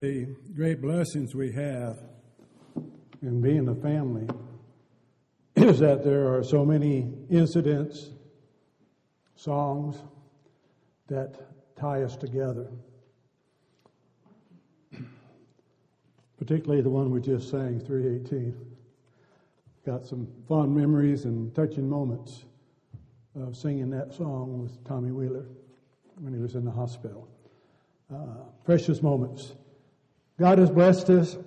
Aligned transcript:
The 0.00 0.28
great 0.54 0.80
blessings 0.80 1.34
we 1.34 1.50
have 1.50 1.98
in 3.20 3.40
being 3.40 3.66
a 3.66 3.74
family 3.74 4.28
is 5.56 5.80
that 5.80 6.04
there 6.04 6.32
are 6.32 6.44
so 6.44 6.64
many 6.64 7.12
incidents, 7.28 8.10
songs 9.34 10.00
that 11.08 11.34
tie 11.74 12.04
us 12.04 12.16
together. 12.16 12.70
Particularly 16.38 16.80
the 16.80 16.90
one 16.90 17.10
we 17.10 17.20
just 17.20 17.50
sang, 17.50 17.80
318. 17.80 18.54
Got 19.84 20.06
some 20.06 20.28
fond 20.46 20.76
memories 20.76 21.24
and 21.24 21.52
touching 21.56 21.88
moments 21.88 22.44
of 23.34 23.56
singing 23.56 23.90
that 23.90 24.14
song 24.14 24.62
with 24.62 24.84
Tommy 24.84 25.10
Wheeler 25.10 25.46
when 26.20 26.32
he 26.32 26.38
was 26.38 26.54
in 26.54 26.64
the 26.64 26.70
hospital. 26.70 27.28
Uh, 28.14 28.44
precious 28.64 29.02
moments. 29.02 29.54
God 30.38 30.58
has 30.58 30.70
blessed 30.70 31.10
us. 31.10 31.36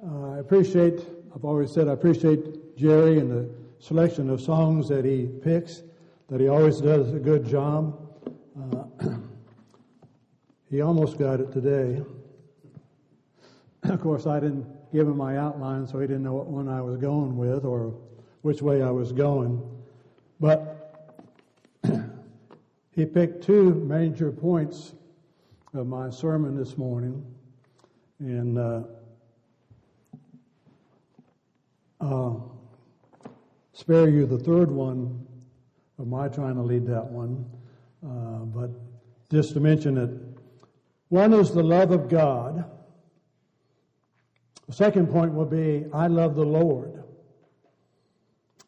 Uh, 0.00 0.36
I 0.36 0.38
appreciate, 0.38 1.00
I've 1.34 1.44
always 1.44 1.72
said, 1.72 1.88
I 1.88 1.92
appreciate 1.92 2.76
Jerry 2.76 3.18
and 3.18 3.28
the 3.28 3.50
selection 3.80 4.30
of 4.30 4.40
songs 4.40 4.88
that 4.88 5.04
he 5.04 5.26
picks, 5.42 5.82
that 6.28 6.40
he 6.40 6.46
always 6.46 6.80
does 6.80 7.12
a 7.12 7.18
good 7.18 7.44
job. 7.44 7.98
Uh, 8.56 8.84
he 10.70 10.80
almost 10.82 11.18
got 11.18 11.40
it 11.40 11.50
today. 11.50 12.00
of 13.82 14.00
course, 14.00 14.28
I 14.28 14.38
didn't 14.38 14.66
give 14.92 15.08
him 15.08 15.16
my 15.16 15.36
outline, 15.36 15.84
so 15.88 15.98
he 15.98 16.06
didn't 16.06 16.22
know 16.22 16.34
what 16.34 16.46
one 16.46 16.68
I 16.68 16.80
was 16.80 16.96
going 16.96 17.36
with 17.36 17.64
or 17.64 17.92
which 18.42 18.62
way 18.62 18.80
I 18.82 18.90
was 18.90 19.10
going. 19.10 19.60
But 20.38 20.94
he 22.92 23.04
picked 23.04 23.42
two 23.42 23.74
major 23.74 24.30
points 24.30 24.94
of 25.74 25.88
my 25.88 26.08
sermon 26.08 26.56
this 26.56 26.78
morning. 26.78 27.26
And 28.20 28.58
uh, 28.58 28.82
uh, 32.00 32.34
spare 33.72 34.08
you 34.08 34.26
the 34.26 34.38
third 34.38 34.70
one 34.70 35.24
of 35.98 36.06
my 36.06 36.28
trying 36.28 36.54
to 36.54 36.62
lead 36.62 36.86
that 36.86 37.04
one. 37.04 37.44
Uh, 38.04 38.44
but 38.44 38.70
just 39.30 39.52
to 39.54 39.60
mention 39.60 39.96
it, 39.98 40.10
one 41.08 41.32
is 41.32 41.52
the 41.52 41.62
love 41.62 41.90
of 41.90 42.08
God. 42.08 42.64
The 44.66 44.72
second 44.72 45.08
point 45.08 45.32
will 45.32 45.46
be, 45.46 45.86
I 45.92 46.08
love 46.08 46.34
the 46.34 46.44
Lord. 46.44 47.02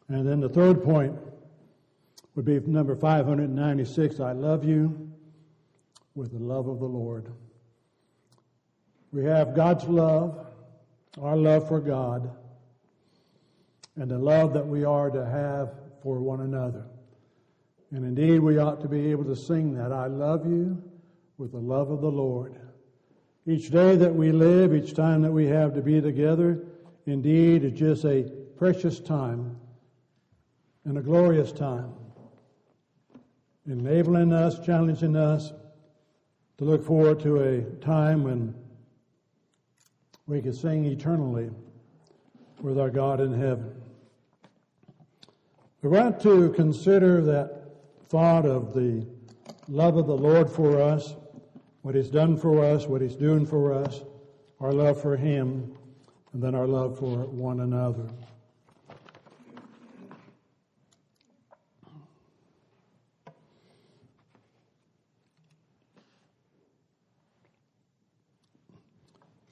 And 0.07 0.27
then 0.27 0.39
the 0.39 0.49
third 0.49 0.83
point 0.83 1.15
would 2.35 2.45
be 2.45 2.59
number 2.61 2.95
596, 2.95 4.19
I 4.19 4.31
love 4.31 4.63
you 4.65 5.11
with 6.15 6.31
the 6.31 6.39
love 6.39 6.67
of 6.67 6.79
the 6.79 6.85
Lord. 6.85 7.31
We 9.11 9.25
have 9.25 9.55
God's 9.55 9.85
love, 9.85 10.45
our 11.21 11.35
love 11.35 11.67
for 11.67 11.81
God, 11.81 12.31
and 13.97 14.09
the 14.09 14.17
love 14.17 14.53
that 14.53 14.65
we 14.65 14.85
are 14.85 15.09
to 15.09 15.25
have 15.25 15.73
for 16.01 16.19
one 16.19 16.41
another. 16.41 16.85
And 17.91 18.05
indeed, 18.05 18.39
we 18.39 18.57
ought 18.57 18.79
to 18.81 18.87
be 18.87 19.11
able 19.11 19.25
to 19.25 19.35
sing 19.35 19.73
that 19.75 19.91
I 19.91 20.07
love 20.07 20.45
you 20.45 20.81
with 21.37 21.51
the 21.51 21.59
love 21.59 21.91
of 21.91 21.99
the 21.99 22.11
Lord. 22.11 22.55
Each 23.45 23.69
day 23.69 23.97
that 23.97 24.15
we 24.15 24.31
live, 24.31 24.73
each 24.73 24.93
time 24.93 25.21
that 25.23 25.31
we 25.31 25.47
have 25.47 25.73
to 25.73 25.81
be 25.81 25.99
together, 25.99 26.63
indeed, 27.05 27.65
is 27.65 27.73
just 27.73 28.05
a 28.05 28.23
precious 28.57 28.99
time 28.99 29.57
and 30.85 30.97
a 30.97 31.01
glorious 31.01 31.51
time, 31.51 31.93
enabling 33.67 34.31
us, 34.31 34.59
challenging 34.65 35.15
us 35.15 35.51
to 36.57 36.63
look 36.63 36.85
forward 36.85 37.19
to 37.21 37.41
a 37.41 37.61
time 37.83 38.23
when 38.23 38.53
we 40.27 40.41
could 40.41 40.55
sing 40.55 40.85
eternally 40.85 41.49
with 42.61 42.79
our 42.79 42.89
God 42.89 43.19
in 43.19 43.33
heaven. 43.33 43.73
We 45.81 45.89
want 45.89 46.21
to 46.21 46.51
consider 46.51 47.21
that 47.23 47.63
thought 48.09 48.45
of 48.45 48.73
the 48.73 49.05
love 49.67 49.97
of 49.97 50.05
the 50.05 50.15
Lord 50.15 50.49
for 50.49 50.81
us, 50.81 51.15
what 51.81 51.95
He's 51.95 52.09
done 52.09 52.37
for 52.37 52.63
us, 52.63 52.85
what 52.85 53.01
He's 53.01 53.15
doing 53.15 53.45
for 53.45 53.73
us, 53.73 54.03
our 54.59 54.71
love 54.71 55.01
for 55.01 55.17
Him, 55.17 55.75
and 56.33 56.43
then 56.43 56.53
our 56.53 56.67
love 56.67 56.99
for 56.99 57.25
one 57.25 57.61
another. 57.61 58.07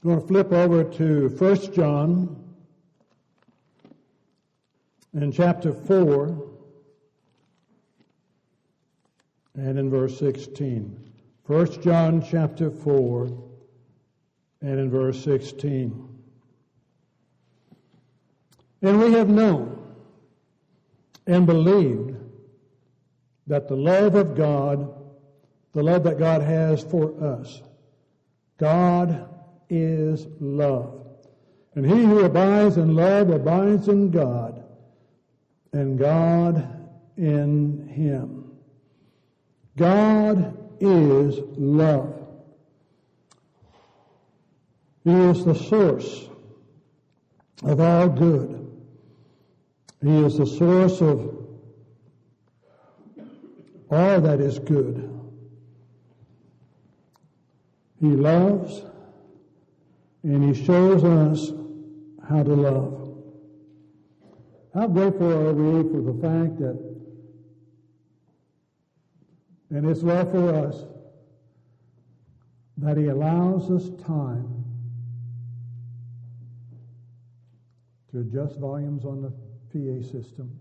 I'm 0.09 0.16
going 0.16 0.28
to 0.28 0.34
flip 0.34 0.52
over 0.52 0.84
to 0.84 1.30
1 1.30 1.74
John 1.75 2.36
in 5.14 5.31
chapter 5.31 5.72
4 5.72 6.50
and 9.53 9.78
in 9.78 9.92
verse 9.92 10.18
16. 10.18 11.12
1 11.46 11.81
John 11.84 12.25
chapter 12.28 12.72
4 12.72 13.25
and 14.62 14.80
in 14.80 14.90
verse 14.90 15.24
16. 15.24 16.09
And 18.81 19.00
we 19.00 19.12
have 19.14 19.30
known 19.30 19.94
and 21.28 21.46
believed 21.46 22.16
that 23.46 23.68
the 23.68 23.78
love 23.78 24.16
of 24.16 24.36
God, 24.36 24.91
the 25.74 25.84
love 25.84 26.03
that 26.06 26.18
God 26.18 26.41
has 26.41 26.81
for 26.81 27.14
us, 27.24 27.62
God 28.58 29.36
is 29.69 30.28
love. 30.40 31.06
And 31.75 31.85
he 31.85 32.03
who 32.03 32.25
abides 32.25 32.78
in 32.78 32.96
love 32.96 33.30
abides 33.30 33.88
in 33.88 34.12
God, 34.12 34.63
and 35.72 35.97
God 35.97 36.68
in 37.18 37.88
him. 37.88 38.52
God 39.78 40.58
is 40.79 41.40
love. 41.58 42.16
He 45.03 45.12
is 45.12 45.46
the 45.46 45.56
source 45.56 46.28
of 47.63 47.79
all 47.79 48.09
good. 48.09 48.68
He 50.02 50.18
is 50.24 50.38
the 50.38 50.46
source 50.46 51.02
of 51.02 51.35
all 53.90 54.22
that 54.22 54.40
is 54.40 54.59
good. 54.59 55.06
He 58.00 58.08
loves 58.08 58.84
and 60.24 60.56
he 60.56 60.66
shows 60.66 61.03
us 61.03 61.52
how 62.28 62.44
to 62.44 62.53
love. 62.53 63.00
How 64.74 64.88
grateful 64.88 65.31
are 65.31 65.53
we 65.53 65.90
for 65.90 66.02
the 66.02 66.13
fact 66.22 66.59
that, 66.59 66.78
and 69.72 69.85
his 69.85 70.03
love 70.03 70.31
for 70.31 70.53
us, 70.53 70.84
that 72.78 72.97
he 72.97 73.08
allows 73.08 73.69
us 73.72 73.90
time 74.06 74.63
to 78.12 78.19
adjust 78.19 78.58
volumes 78.59 79.06
on 79.06 79.22
the 79.22 79.29
PA 79.72 80.03
system. 80.03 80.59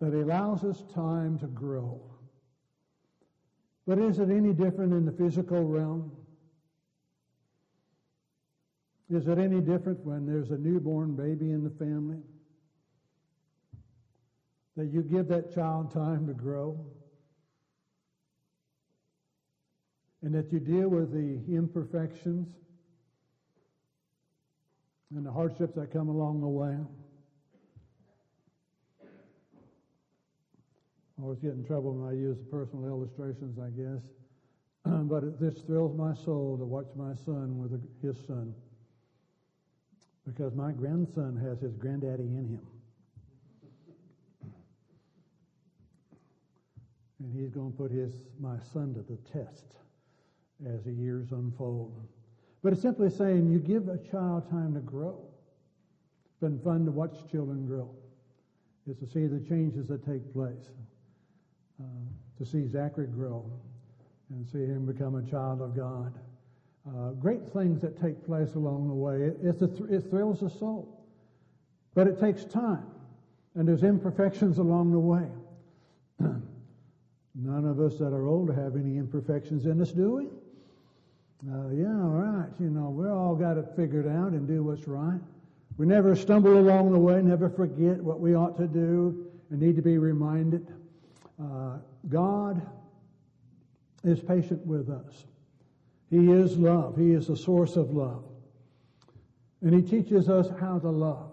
That 0.00 0.12
he 0.12 0.20
allows 0.20 0.64
us 0.64 0.82
time 0.94 1.38
to 1.38 1.46
grow. 1.46 2.00
But 3.86 3.98
is 3.98 4.18
it 4.18 4.30
any 4.30 4.52
different 4.52 4.92
in 4.92 5.04
the 5.04 5.12
physical 5.12 5.64
realm? 5.64 6.12
Is 9.10 9.26
it 9.26 9.38
any 9.38 9.60
different 9.60 10.06
when 10.06 10.24
there's 10.24 10.52
a 10.52 10.56
newborn 10.56 11.16
baby 11.16 11.50
in 11.50 11.64
the 11.64 11.70
family? 11.70 12.18
That 14.76 14.86
you 14.86 15.02
give 15.02 15.26
that 15.28 15.52
child 15.52 15.90
time 15.90 16.28
to 16.28 16.32
grow? 16.32 16.78
And 20.22 20.32
that 20.32 20.52
you 20.52 20.60
deal 20.60 20.88
with 20.88 21.10
the 21.12 21.40
imperfections 21.52 22.46
and 25.12 25.26
the 25.26 25.32
hardships 25.32 25.74
that 25.74 25.90
come 25.90 26.08
along 26.08 26.40
the 26.40 26.46
way? 26.46 26.78
I 31.18 31.22
always 31.22 31.40
get 31.40 31.54
in 31.54 31.64
trouble 31.64 31.94
when 31.94 32.08
I 32.08 32.12
use 32.12 32.38
personal 32.48 32.86
illustrations, 32.86 33.58
I 33.58 33.70
guess. 33.70 34.02
but 35.08 35.40
this 35.40 35.62
thrills 35.62 35.96
my 35.96 36.14
soul 36.14 36.56
to 36.58 36.64
watch 36.64 36.86
my 36.94 37.12
son 37.14 37.58
with 37.58 37.72
his 38.00 38.16
son 38.24 38.54
because 40.34 40.54
my 40.54 40.70
grandson 40.70 41.36
has 41.36 41.60
his 41.60 41.74
granddaddy 41.74 42.22
in 42.22 42.46
him. 42.48 42.66
And 47.18 47.34
he's 47.34 47.50
going 47.50 47.72
to 47.72 47.76
put 47.76 47.90
his 47.90 48.12
my 48.38 48.56
son 48.72 48.94
to 48.94 49.02
the 49.02 49.18
test 49.30 49.66
as 50.66 50.84
the 50.84 50.92
years 50.92 51.32
unfold. 51.32 52.00
But 52.62 52.72
it's 52.72 52.82
simply 52.82 53.10
saying 53.10 53.50
you 53.50 53.58
give 53.58 53.88
a 53.88 53.98
child 53.98 54.48
time 54.50 54.74
to 54.74 54.80
grow. 54.80 55.20
It's 56.26 56.40
been 56.40 56.60
fun 56.60 56.84
to 56.84 56.92
watch 56.92 57.16
children 57.30 57.66
grow. 57.66 57.90
It's 58.86 59.00
to 59.00 59.06
see 59.06 59.26
the 59.26 59.40
changes 59.40 59.88
that 59.88 60.06
take 60.06 60.32
place. 60.32 60.70
Uh, 61.80 61.84
to 62.38 62.46
see 62.46 62.66
Zachary 62.68 63.06
grow 63.06 63.50
and 64.30 64.46
see 64.46 64.58
him 64.58 64.86
become 64.86 65.16
a 65.16 65.30
child 65.30 65.60
of 65.60 65.76
God. 65.76 66.14
Uh, 66.88 67.10
great 67.10 67.46
things 67.52 67.82
that 67.82 68.00
take 68.00 68.24
place 68.24 68.54
along 68.54 68.88
the 68.88 68.94
way. 68.94 69.22
It, 69.22 69.62
it, 69.62 69.80
it 69.90 70.10
thrills 70.10 70.40
the 70.40 70.48
soul. 70.48 71.00
But 71.94 72.06
it 72.06 72.18
takes 72.20 72.44
time, 72.44 72.86
and 73.54 73.66
there's 73.66 73.82
imperfections 73.82 74.58
along 74.58 74.92
the 74.92 74.98
way. 74.98 75.26
None 77.34 77.64
of 77.64 77.80
us 77.80 77.98
that 77.98 78.12
are 78.12 78.26
older 78.26 78.52
have 78.52 78.76
any 78.76 78.96
imperfections 78.96 79.66
in 79.66 79.80
us, 79.80 79.92
do 79.92 80.10
we? 80.12 80.26
Uh, 81.50 81.68
yeah, 81.70 81.86
all 81.86 82.10
right. 82.10 82.50
You 82.58 82.70
know, 82.70 82.90
we 82.90 83.08
all 83.08 83.34
got 83.34 83.56
it 83.56 83.66
figured 83.76 84.06
out 84.06 84.32
and 84.32 84.46
do 84.46 84.62
what's 84.62 84.86
right. 84.86 85.20
We 85.78 85.86
never 85.86 86.14
stumble 86.14 86.58
along 86.58 86.92
the 86.92 86.98
way, 86.98 87.22
never 87.22 87.48
forget 87.48 87.98
what 88.02 88.20
we 88.20 88.34
ought 88.34 88.56
to 88.58 88.66
do 88.66 89.30
and 89.50 89.60
need 89.60 89.76
to 89.76 89.82
be 89.82 89.98
reminded. 89.98 90.66
Uh, 91.42 91.78
God 92.08 92.60
is 94.04 94.20
patient 94.20 94.66
with 94.66 94.90
us. 94.90 95.24
He 96.10 96.30
is 96.30 96.58
love. 96.58 96.96
He 96.96 97.12
is 97.12 97.28
the 97.28 97.36
source 97.36 97.76
of 97.76 97.92
love. 97.92 98.24
And 99.62 99.72
He 99.72 99.82
teaches 99.82 100.28
us 100.28 100.48
how 100.60 100.78
to 100.80 100.90
love, 100.90 101.30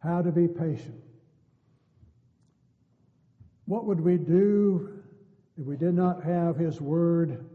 how 0.00 0.20
to 0.22 0.32
be 0.32 0.48
patient. 0.48 1.00
What 3.66 3.84
would 3.84 4.00
we 4.00 4.16
do 4.16 5.00
if 5.56 5.64
we 5.64 5.76
did 5.76 5.94
not 5.94 6.24
have 6.24 6.56
His 6.56 6.80
Word 6.80 7.46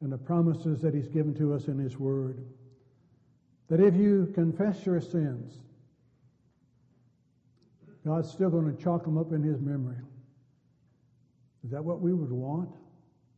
and 0.00 0.12
the 0.12 0.18
promises 0.18 0.80
that 0.82 0.94
He's 0.94 1.08
given 1.08 1.34
to 1.34 1.54
us 1.54 1.68
in 1.68 1.78
His 1.78 1.96
Word? 1.96 2.44
That 3.68 3.80
if 3.80 3.94
you 3.94 4.32
confess 4.34 4.84
your 4.84 5.00
sins, 5.00 5.60
God's 8.04 8.30
still 8.30 8.50
going 8.50 8.74
to 8.74 8.82
chalk 8.82 9.04
them 9.04 9.16
up 9.16 9.32
in 9.32 9.42
His 9.42 9.60
memory. 9.60 9.96
Is 11.64 11.70
that 11.70 11.84
what 11.84 12.00
we 12.00 12.12
would 12.12 12.32
want? 12.32 12.70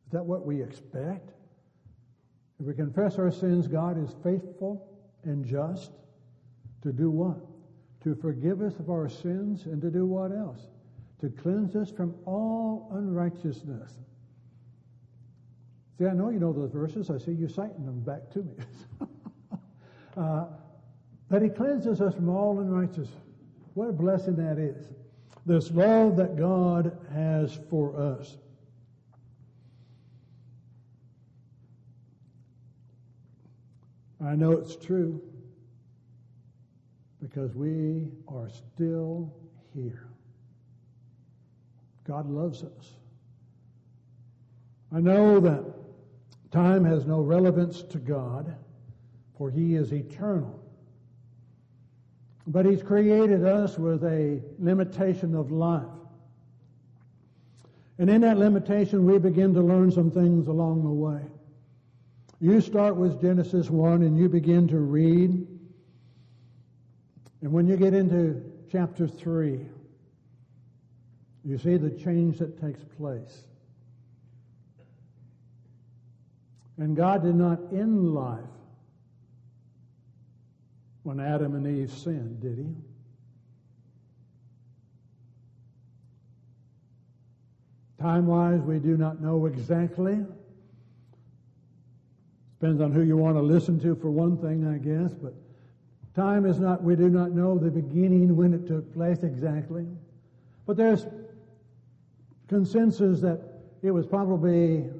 Is 0.06 0.12
that 0.12 0.24
what 0.24 0.46
we 0.46 0.62
expect? 0.62 1.30
If 2.58 2.66
we 2.66 2.74
confess 2.74 3.18
our 3.18 3.30
sins, 3.30 3.68
God 3.68 4.02
is 4.02 4.14
faithful 4.22 4.88
and 5.24 5.44
just 5.44 5.92
to 6.82 6.92
do 6.92 7.10
what? 7.10 7.38
To 8.04 8.14
forgive 8.14 8.62
us 8.62 8.78
of 8.78 8.88
our 8.88 9.08
sins 9.08 9.66
and 9.66 9.80
to 9.82 9.90
do 9.90 10.06
what 10.06 10.32
else? 10.32 10.68
To 11.20 11.28
cleanse 11.28 11.76
us 11.76 11.90
from 11.90 12.14
all 12.24 12.88
unrighteousness. 12.92 13.92
See, 15.98 16.06
I 16.06 16.12
know 16.12 16.30
you 16.30 16.38
know 16.38 16.52
those 16.52 16.70
verses. 16.70 17.10
I 17.10 17.18
see 17.18 17.32
you 17.32 17.48
citing 17.48 17.84
them 17.84 18.00
back 18.00 18.30
to 18.32 18.38
me. 18.40 18.54
uh, 20.16 20.46
that 21.30 21.42
He 21.42 21.48
cleanses 21.48 22.00
us 22.00 22.14
from 22.14 22.28
all 22.28 22.60
unrighteousness. 22.60 23.10
What 23.74 23.88
a 23.88 23.92
blessing 23.92 24.36
that 24.36 24.58
is. 24.58 24.88
This 25.44 25.70
love 25.70 26.16
that 26.16 26.36
God 26.36 26.96
has 27.12 27.58
for 27.70 27.96
us. 27.96 28.36
I 34.26 34.34
know 34.34 34.52
it's 34.52 34.74
true 34.74 35.22
because 37.22 37.54
we 37.54 38.08
are 38.26 38.48
still 38.48 39.32
here. 39.72 40.08
God 42.04 42.28
loves 42.28 42.62
us. 42.64 42.92
I 44.92 45.00
know 45.00 45.38
that 45.40 45.64
time 46.50 46.84
has 46.84 47.06
no 47.06 47.20
relevance 47.20 47.82
to 47.82 47.98
God, 47.98 48.54
for 49.36 49.50
He 49.50 49.76
is 49.76 49.92
eternal. 49.92 50.60
But 52.48 52.66
He's 52.66 52.82
created 52.82 53.44
us 53.44 53.78
with 53.78 54.02
a 54.04 54.42
limitation 54.58 55.34
of 55.34 55.52
life. 55.52 55.84
And 57.98 58.10
in 58.10 58.20
that 58.22 58.38
limitation, 58.38 59.06
we 59.06 59.18
begin 59.18 59.54
to 59.54 59.60
learn 59.60 59.90
some 59.90 60.10
things 60.10 60.48
along 60.48 60.82
the 60.82 60.90
way. 60.90 61.22
You 62.40 62.60
start 62.60 62.96
with 62.96 63.20
Genesis 63.20 63.70
1 63.70 64.02
and 64.02 64.18
you 64.18 64.28
begin 64.28 64.68
to 64.68 64.78
read. 64.78 65.46
And 67.40 67.52
when 67.52 67.66
you 67.66 67.76
get 67.76 67.94
into 67.94 68.42
chapter 68.70 69.08
3, 69.08 69.66
you 71.44 71.58
see 71.58 71.76
the 71.76 71.90
change 71.90 72.38
that 72.38 72.60
takes 72.60 72.84
place. 72.98 73.44
And 76.78 76.94
God 76.94 77.22
did 77.22 77.36
not 77.36 77.58
end 77.72 78.12
life 78.12 78.40
when 81.04 81.20
Adam 81.20 81.54
and 81.54 81.66
Eve 81.66 81.90
sinned, 81.90 82.40
did 82.40 82.58
he? 82.58 82.74
Time 88.02 88.26
wise, 88.26 88.60
we 88.60 88.78
do 88.78 88.98
not 88.98 89.22
know 89.22 89.46
exactly. 89.46 90.22
Depends 92.66 92.82
on 92.82 92.90
who 92.90 93.02
you 93.02 93.16
want 93.16 93.36
to 93.36 93.42
listen 93.42 93.78
to 93.78 93.94
for 93.94 94.10
one 94.10 94.36
thing, 94.38 94.66
I 94.66 94.78
guess, 94.78 95.14
but 95.14 95.32
time 96.16 96.44
is 96.44 96.58
not, 96.58 96.82
we 96.82 96.96
do 96.96 97.08
not 97.08 97.30
know 97.30 97.56
the 97.56 97.70
beginning 97.70 98.34
when 98.34 98.52
it 98.52 98.66
took 98.66 98.92
place 98.92 99.22
exactly. 99.22 99.86
But 100.66 100.76
there's 100.76 101.06
consensus 102.48 103.20
that 103.20 103.40
it 103.82 103.92
was 103.92 104.04
probably 104.04 104.90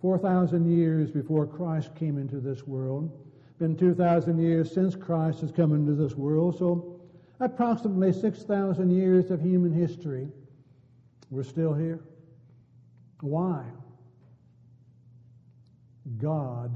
4,000 0.00 0.70
years 0.70 1.10
before 1.10 1.44
Christ 1.44 1.96
came 1.96 2.18
into 2.18 2.36
this 2.38 2.68
world. 2.68 3.10
Been 3.58 3.76
2,000 3.76 4.38
years 4.38 4.72
since 4.72 4.94
Christ 4.94 5.40
has 5.40 5.50
come 5.50 5.72
into 5.72 5.94
this 5.94 6.14
world, 6.14 6.56
so 6.56 7.00
approximately 7.40 8.12
6,000 8.12 8.90
years 8.92 9.32
of 9.32 9.40
human 9.40 9.72
history. 9.72 10.28
We're 11.32 11.42
still 11.42 11.74
here. 11.74 11.98
Why? 13.22 13.64
God 16.18 16.72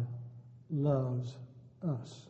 loves 0.71 1.37
us. 1.87 2.27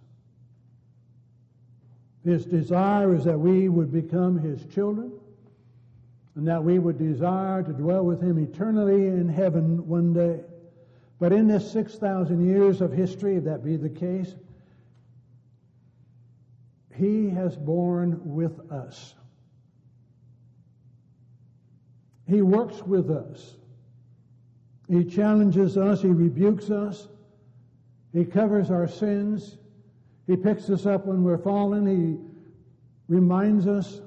His 2.25 2.45
desire 2.45 3.15
is 3.15 3.25
that 3.25 3.39
we 3.39 3.69
would 3.69 3.93
become 3.93 4.39
His 4.39 4.65
children 4.67 5.13
and 6.35 6.47
that 6.49 6.63
we 6.63 6.79
would 6.79 6.99
desire 6.99 7.63
to 7.63 7.73
dwell 7.73 8.05
with 8.05 8.23
Him 8.23 8.39
eternally 8.39 9.07
in 9.07 9.29
heaven 9.29 9.87
one 9.87 10.13
day. 10.13 10.41
But 11.19 11.33
in 11.33 11.47
this 11.47 11.71
6,000 11.73 12.45
years 12.45 12.81
of 12.81 12.93
history, 12.93 13.37
if 13.37 13.45
that 13.45 13.65
be 13.65 13.77
the 13.77 13.91
case, 13.91 14.35
He 16.95 17.29
has 17.31 17.57
borne 17.57 18.21
with 18.23 18.71
us. 18.71 19.15
He 22.27 22.41
works 22.41 22.83
with 22.83 23.11
us. 23.11 23.57
He 24.93 25.07
challenges 25.07 25.79
us, 25.79 26.03
He 26.03 26.09
rebukes 26.09 26.71
us, 26.71 27.09
He 28.13 28.27
covers 28.27 28.71
our 28.71 28.87
sins, 28.87 29.57
He 30.27 30.37
picks 30.37 30.69
us 30.69 30.85
up 30.85 31.07
when 31.07 31.25
we're 31.25 31.39
fallen, 31.39 31.87
He 31.87 32.19
reminds 33.09 33.67
us 33.67 34.03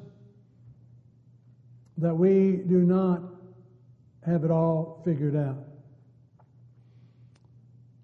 that 1.98 2.16
we 2.16 2.58
do 2.68 2.82
not 2.82 3.24
have 4.28 4.44
it 4.44 4.52
all 4.52 5.02
figured 5.04 5.36
out. 5.36 5.66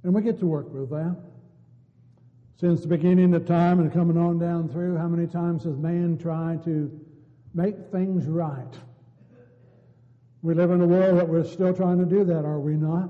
And 0.02 0.12
we 0.12 0.24
get 0.24 0.40
to 0.40 0.48
work 0.48 0.74
with 0.74 0.90
that. 0.90 1.18
Since 2.60 2.82
the 2.82 2.88
beginning 2.88 3.36
of 3.36 3.46
time 3.46 3.80
and 3.80 3.94
coming 3.94 4.18
on 4.18 4.40
down 4.40 4.70
through, 4.70 4.98
how 4.98 5.08
many 5.08 5.28
times 5.28 5.66
has 5.66 5.78
man 5.78 6.18
tried 6.18 6.64
to 6.64 7.00
make 7.54 7.76
things 7.92 8.26
right? 8.26 8.74
We 10.44 10.54
live 10.54 10.72
in 10.72 10.82
a 10.82 10.88
world 10.88 11.20
that 11.20 11.28
we're 11.28 11.44
still 11.44 11.74
trying 11.74 12.00
to 12.00 12.06
do 12.06 12.24
that, 12.26 12.46
are 12.46 12.60
we 12.60 12.76
not? 12.76 13.10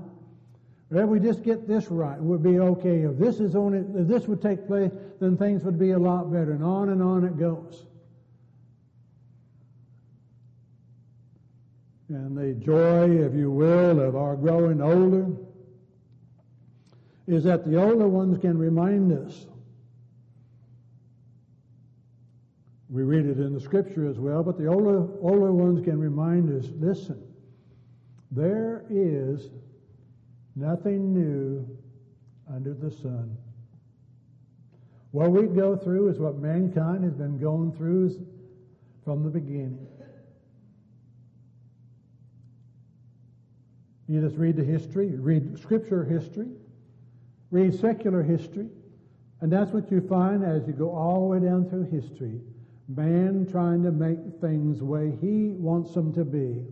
If 0.91 1.07
we 1.07 1.21
just 1.21 1.43
get 1.43 1.67
this 1.67 1.89
right, 1.89 2.19
we'll 2.19 2.37
be 2.37 2.59
okay. 2.59 3.03
If 3.03 3.17
this 3.17 3.39
is 3.39 3.55
only, 3.55 3.79
if 3.79 4.07
this 4.07 4.27
would 4.27 4.41
take 4.41 4.67
place, 4.67 4.91
then 5.21 5.37
things 5.37 5.63
would 5.63 5.79
be 5.79 5.91
a 5.91 5.99
lot 5.99 6.31
better. 6.31 6.51
And 6.51 6.63
on 6.63 6.89
and 6.89 7.01
on 7.01 7.23
it 7.23 7.39
goes. 7.39 7.85
And 12.09 12.37
the 12.37 12.53
joy, 12.65 13.09
if 13.09 13.33
you 13.33 13.49
will, 13.49 14.01
of 14.01 14.17
our 14.17 14.35
growing 14.35 14.81
older 14.81 15.27
is 17.25 17.45
that 17.45 17.65
the 17.65 17.81
older 17.81 18.09
ones 18.09 18.37
can 18.37 18.57
remind 18.57 19.13
us. 19.13 19.47
We 22.91 23.03
read 23.03 23.25
it 23.25 23.39
in 23.39 23.53
the 23.53 23.59
scripture 23.61 24.09
as 24.09 24.19
well, 24.19 24.43
but 24.43 24.57
the 24.57 24.67
older, 24.67 25.07
older 25.21 25.53
ones 25.53 25.81
can 25.81 25.97
remind 25.97 26.51
us 26.51 26.69
listen, 26.77 27.23
there 28.31 28.83
is 28.89 29.49
nothing 30.57 31.13
new 31.13 31.65
under 32.53 32.73
the 32.73 32.91
sun. 32.91 33.37
What 35.11 35.31
we 35.31 35.47
go 35.47 35.77
through 35.77 36.09
is 36.09 36.19
what 36.19 36.37
mankind 36.37 37.05
has 37.05 37.13
been 37.13 37.39
going 37.39 37.71
through 37.71 38.27
from 39.05 39.23
the 39.23 39.29
beginning. 39.29 39.87
You 44.09 44.19
just 44.19 44.35
read 44.35 44.57
the 44.57 44.65
history, 44.65 45.07
read 45.15 45.57
scripture 45.57 46.03
history, 46.03 46.49
read 47.51 47.73
secular 47.73 48.21
history, 48.21 48.67
and 49.39 49.49
that's 49.49 49.71
what 49.71 49.89
you 49.89 50.01
find 50.01 50.43
as 50.43 50.67
you 50.67 50.73
go 50.73 50.91
all 50.91 51.21
the 51.21 51.27
way 51.27 51.39
down 51.39 51.69
through 51.69 51.89
history. 51.89 52.41
Man 52.95 53.47
trying 53.49 53.83
to 53.83 53.91
make 53.91 54.19
things 54.41 54.79
the 54.79 54.85
way 54.85 55.11
he 55.21 55.51
wants 55.51 55.93
them 55.93 56.13
to 56.13 56.25
be 56.25 56.65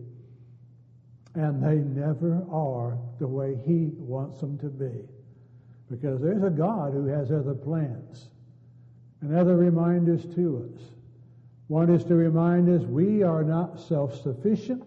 And 1.34 1.62
they 1.62 1.76
never 1.76 2.44
are 2.50 2.98
the 3.18 3.28
way 3.28 3.56
He 3.64 3.90
wants 3.96 4.40
them 4.40 4.58
to 4.58 4.68
be. 4.68 5.08
Because 5.90 6.20
there's 6.20 6.42
a 6.42 6.50
God 6.50 6.92
who 6.92 7.06
has 7.06 7.30
other 7.30 7.54
plans 7.54 8.30
and 9.20 9.36
other 9.36 9.56
reminders 9.56 10.24
to 10.34 10.70
us. 10.74 10.82
One 11.68 11.88
is 11.90 12.04
to 12.04 12.16
remind 12.16 12.68
us 12.68 12.84
we 12.86 13.22
are 13.22 13.44
not 13.44 13.78
self 13.78 14.20
sufficient. 14.20 14.82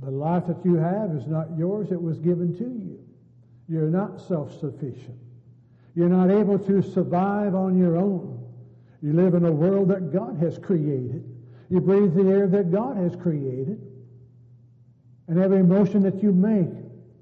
The 0.00 0.10
life 0.10 0.46
that 0.46 0.62
you 0.64 0.74
have 0.74 1.12
is 1.12 1.26
not 1.26 1.56
yours, 1.56 1.90
it 1.90 2.00
was 2.00 2.18
given 2.18 2.56
to 2.58 2.64
you. 2.64 2.98
You're 3.68 3.90
not 3.90 4.20
self 4.20 4.52
sufficient. 4.60 5.18
You're 5.96 6.10
not 6.10 6.30
able 6.30 6.58
to 6.58 6.82
survive 6.82 7.54
on 7.54 7.78
your 7.78 7.96
own. 7.96 8.44
You 9.02 9.14
live 9.14 9.34
in 9.34 9.46
a 9.46 9.50
world 9.50 9.88
that 9.88 10.12
God 10.12 10.36
has 10.38 10.58
created. 10.58 11.24
You 11.70 11.80
breathe 11.80 12.14
the 12.14 12.30
air 12.30 12.46
that 12.48 12.70
God 12.70 12.98
has 12.98 13.16
created. 13.16 13.80
And 15.26 15.40
every 15.40 15.58
emotion 15.58 16.02
that 16.02 16.22
you 16.22 16.32
make 16.32 16.68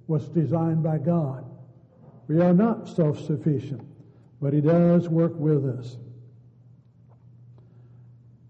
was 0.08 0.28
designed 0.28 0.82
by 0.82 0.98
God. 0.98 1.48
We 2.26 2.40
are 2.40 2.52
not 2.52 2.88
self 2.88 3.20
sufficient, 3.24 3.86
but 4.42 4.52
He 4.52 4.60
does 4.60 5.08
work 5.08 5.32
with 5.36 5.64
us. 5.64 5.96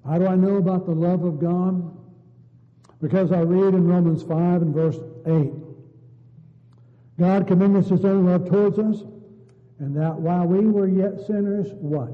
How 0.07 0.19
do 0.19 0.27
I 0.27 0.37
know 0.37 0.57
about 0.57 0.87
the 0.87 0.93
love 0.93 1.23
of 1.23 1.39
God? 1.39 1.97
Because 3.03 3.31
I 3.31 3.41
read 3.41 3.75
in 3.75 3.87
Romans 3.87 4.23
5 4.23 4.63
and 4.63 4.75
verse 4.75 4.99
8 5.27 5.53
God 7.19 7.47
commends 7.47 7.91
His 7.91 8.05
own 8.05 8.27
love 8.27 8.49
towards 8.49 8.79
us, 8.79 9.03
and 9.85 9.95
that 9.95 10.19
while 10.19 10.47
we 10.47 10.67
were 10.67 10.89
yet 10.89 11.21
sinners, 11.27 11.67
what? 11.75 12.11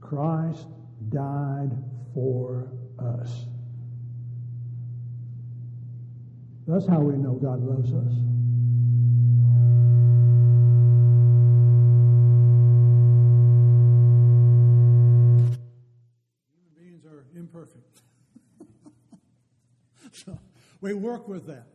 Christ 0.00 0.68
died 1.08 1.72
for 2.14 2.68
us. 2.96 3.46
That's 6.68 6.86
how 6.86 7.00
we 7.00 7.16
know 7.16 7.32
God 7.32 7.64
loves 7.64 7.92
us. 7.92 8.12
Human 16.52 16.68
beings 16.78 17.04
are 17.04 17.26
imperfect. 17.34 18.02
so 20.12 20.38
we 20.80 20.94
work 20.94 21.26
with 21.26 21.48
that. 21.48 21.66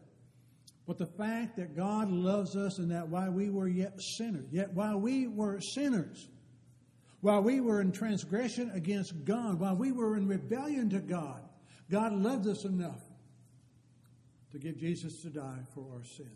But 0.88 0.98
the 0.98 1.06
fact 1.06 1.58
that 1.58 1.76
God 1.76 2.10
loves 2.10 2.56
us 2.56 2.78
and 2.80 2.90
that 2.92 3.10
while 3.10 3.30
we 3.30 3.50
were 3.50 3.68
yet 3.68 4.00
sinners, 4.18 4.48
yet 4.52 4.74
while 4.74 4.98
we 4.98 5.28
were 5.28 5.60
sinners, 5.60 6.30
while 7.20 7.42
we 7.42 7.60
were 7.60 7.82
in 7.82 7.92
transgression 7.92 8.72
against 8.74 9.26
God, 9.26 9.60
while 9.60 9.76
we 9.76 9.92
were 9.92 10.16
in 10.16 10.30
rebellion 10.30 10.90
to 10.92 11.00
God, 11.00 11.42
God 11.92 12.14
loved 12.14 12.48
us 12.48 12.64
enough 12.64 13.02
to 14.54 14.60
give 14.60 14.78
Jesus 14.78 15.22
to 15.24 15.30
die 15.30 15.60
for 15.76 15.86
our 15.94 16.06
sins. 16.06 16.30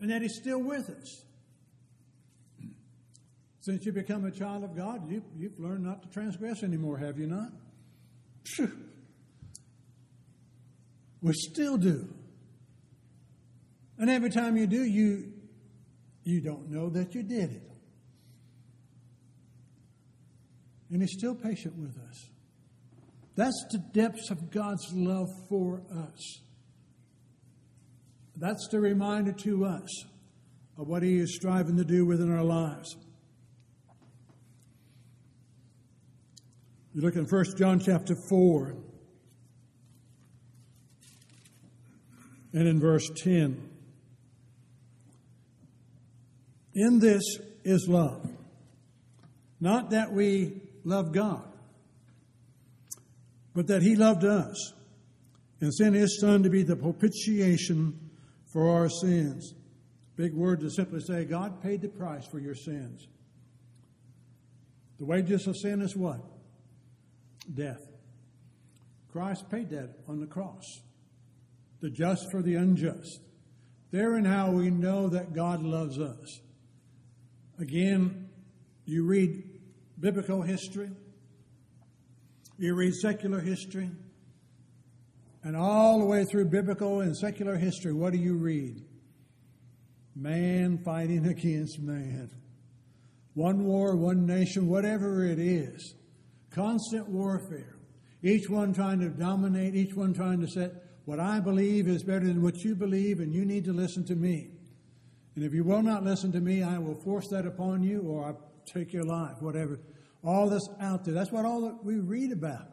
And 0.00 0.10
that 0.10 0.22
He's 0.22 0.36
still 0.36 0.62
with 0.62 0.88
us. 0.88 1.24
Since 3.60 3.84
you 3.86 3.92
become 3.92 4.24
a 4.24 4.30
child 4.30 4.62
of 4.62 4.76
God, 4.76 5.10
you, 5.10 5.22
you've 5.36 5.58
learned 5.58 5.84
not 5.84 6.02
to 6.02 6.08
transgress 6.08 6.62
anymore, 6.62 6.98
have 6.98 7.18
you 7.18 7.26
not? 7.26 7.50
We 11.22 11.32
still 11.32 11.76
do. 11.76 12.08
And 14.02 14.10
every 14.10 14.30
time 14.30 14.56
you 14.56 14.66
do, 14.66 14.82
you, 14.82 15.32
you 16.24 16.40
don't 16.40 16.68
know 16.68 16.90
that 16.90 17.14
you 17.14 17.22
did 17.22 17.52
it. 17.52 17.70
And 20.90 21.00
He's 21.00 21.12
still 21.16 21.36
patient 21.36 21.76
with 21.76 21.96
us. 22.10 22.28
That's 23.36 23.64
the 23.70 23.78
depths 23.78 24.32
of 24.32 24.50
God's 24.50 24.92
love 24.92 25.28
for 25.48 25.82
us. 25.96 26.40
That's 28.34 28.66
the 28.72 28.80
reminder 28.80 29.30
to 29.44 29.66
us 29.66 30.04
of 30.76 30.88
what 30.88 31.04
He 31.04 31.18
is 31.18 31.36
striving 31.36 31.76
to 31.76 31.84
do 31.84 32.04
within 32.04 32.36
our 32.36 32.42
lives. 32.42 32.96
You 36.92 37.02
look 37.02 37.14
in 37.14 37.24
1 37.24 37.44
John 37.56 37.78
chapter 37.78 38.16
4 38.28 38.74
and 42.52 42.66
in 42.66 42.80
verse 42.80 43.08
10. 43.22 43.68
In 46.74 46.98
this 46.98 47.22
is 47.64 47.86
love. 47.88 48.28
Not 49.60 49.90
that 49.90 50.12
we 50.12 50.60
love 50.84 51.12
God, 51.12 51.44
but 53.54 53.68
that 53.68 53.82
He 53.82 53.94
loved 53.94 54.24
us 54.24 54.72
and 55.60 55.72
sent 55.72 55.94
His 55.94 56.18
Son 56.20 56.42
to 56.42 56.50
be 56.50 56.62
the 56.62 56.76
propitiation 56.76 58.10
for 58.52 58.70
our 58.70 58.88
sins. 58.88 59.54
Big 60.16 60.34
word 60.34 60.60
to 60.60 60.70
simply 60.70 61.00
say, 61.00 61.24
God 61.24 61.62
paid 61.62 61.80
the 61.80 61.88
price 61.88 62.26
for 62.26 62.38
your 62.38 62.54
sins. 62.54 63.06
The 64.98 65.06
wages 65.06 65.46
of 65.46 65.56
sin 65.56 65.80
is 65.80 65.96
what? 65.96 66.20
Death. 67.54 67.80
Christ 69.10 69.48
paid 69.50 69.70
that 69.70 69.90
on 70.08 70.20
the 70.20 70.26
cross. 70.26 70.64
The 71.80 71.90
just 71.90 72.30
for 72.30 72.42
the 72.42 72.54
unjust. 72.54 73.20
Therein 73.90 74.24
how 74.24 74.50
we 74.50 74.70
know 74.70 75.08
that 75.08 75.34
God 75.34 75.62
loves 75.62 75.98
us. 75.98 76.40
Again, 77.62 78.28
you 78.86 79.06
read 79.06 79.44
biblical 80.00 80.42
history, 80.42 80.90
you 82.58 82.74
read 82.74 82.92
secular 82.92 83.38
history, 83.38 83.88
and 85.44 85.56
all 85.56 86.00
the 86.00 86.04
way 86.04 86.24
through 86.24 86.46
biblical 86.46 87.02
and 87.02 87.16
secular 87.16 87.54
history, 87.54 87.92
what 87.92 88.12
do 88.12 88.18
you 88.18 88.34
read? 88.34 88.82
Man 90.16 90.78
fighting 90.84 91.24
against 91.28 91.78
man. 91.78 92.30
One 93.34 93.64
war, 93.64 93.94
one 93.94 94.26
nation, 94.26 94.66
whatever 94.66 95.24
it 95.24 95.38
is. 95.38 95.94
Constant 96.50 97.08
warfare. 97.08 97.76
Each 98.24 98.50
one 98.50 98.74
trying 98.74 98.98
to 99.00 99.08
dominate, 99.08 99.76
each 99.76 99.94
one 99.94 100.12
trying 100.12 100.40
to 100.40 100.48
set 100.48 100.72
what 101.04 101.20
I 101.20 101.38
believe 101.38 101.86
is 101.86 102.02
better 102.02 102.26
than 102.26 102.42
what 102.42 102.56
you 102.64 102.74
believe, 102.74 103.20
and 103.20 103.32
you 103.32 103.44
need 103.44 103.64
to 103.66 103.72
listen 103.72 104.04
to 104.06 104.16
me. 104.16 104.51
And 105.34 105.44
if 105.44 105.54
you 105.54 105.64
will 105.64 105.82
not 105.82 106.04
listen 106.04 106.32
to 106.32 106.40
me, 106.40 106.62
I 106.62 106.78
will 106.78 106.94
force 106.94 107.28
that 107.28 107.46
upon 107.46 107.82
you 107.82 108.02
or 108.02 108.24
I'll 108.26 108.50
take 108.66 108.92
your 108.92 109.04
life, 109.04 109.40
whatever. 109.40 109.80
All 110.22 110.48
this 110.48 110.68
out 110.80 111.04
there. 111.04 111.14
That's 111.14 111.32
what 111.32 111.44
all 111.44 111.62
that 111.62 111.84
we 111.84 111.96
read 111.96 112.32
about. 112.32 112.68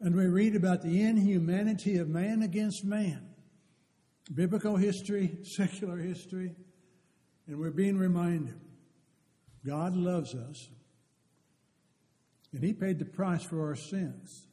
And 0.00 0.14
we 0.14 0.26
read 0.26 0.54
about 0.54 0.82
the 0.82 1.02
inhumanity 1.02 1.96
of 1.98 2.08
man 2.08 2.42
against 2.42 2.84
man. 2.84 3.28
Biblical 4.32 4.76
history, 4.76 5.38
secular 5.42 5.96
history. 5.96 6.54
And 7.46 7.58
we're 7.58 7.70
being 7.70 7.98
reminded 7.98 8.54
God 9.64 9.96
loves 9.96 10.34
us. 10.34 10.68
And 12.52 12.62
He 12.62 12.72
paid 12.72 12.98
the 12.98 13.04
price 13.04 13.42
for 13.42 13.66
our 13.66 13.74
sins. 13.74 14.46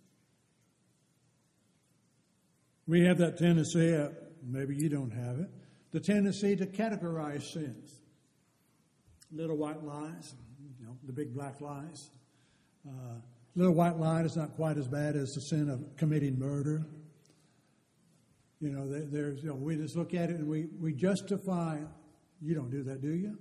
We 2.87 3.05
have 3.05 3.19
that 3.19 3.37
tendency, 3.37 3.95
uh, 3.95 4.09
maybe 4.43 4.75
you 4.75 4.89
don't 4.89 5.11
have 5.11 5.39
it, 5.39 5.49
the 5.93 5.99
tendency 5.99 6.55
to 6.55 6.65
categorize 6.65 7.43
sins. 7.53 8.01
Little 9.31 9.55
white 9.55 9.83
lies, 9.83 10.33
you 10.79 10.85
know, 10.85 10.97
the 11.05 11.13
big 11.13 11.33
black 11.33 11.61
lies. 11.61 12.09
Uh, 12.85 13.19
little 13.55 13.73
white 13.73 13.97
lie 13.97 14.21
is 14.23 14.35
not 14.35 14.55
quite 14.55 14.77
as 14.77 14.87
bad 14.87 15.15
as 15.15 15.33
the 15.35 15.41
sin 15.41 15.69
of 15.69 15.95
committing 15.95 16.37
murder. 16.37 16.83
You 18.59 18.69
know, 18.69 18.87
there's, 18.87 19.43
you 19.43 19.49
know, 19.49 19.55
we 19.55 19.75
just 19.75 19.95
look 19.95 20.13
at 20.13 20.29
it 20.29 20.37
and 20.37 20.49
we, 20.49 20.67
we 20.79 20.93
justify. 20.93 21.79
You 22.41 22.55
don't 22.55 22.71
do 22.71 22.83
that, 22.83 23.01
do 23.01 23.11
you? 23.11 23.37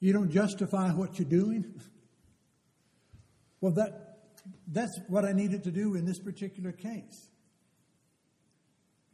You 0.00 0.12
don't 0.12 0.30
justify 0.30 0.90
what 0.90 1.18
you're 1.18 1.28
doing? 1.28 1.80
well, 3.60 3.72
that, 3.72 4.18
that's 4.66 4.98
what 5.08 5.24
I 5.24 5.32
needed 5.32 5.64
to 5.64 5.70
do 5.70 5.94
in 5.94 6.04
this 6.04 6.18
particular 6.18 6.72
case. 6.72 7.28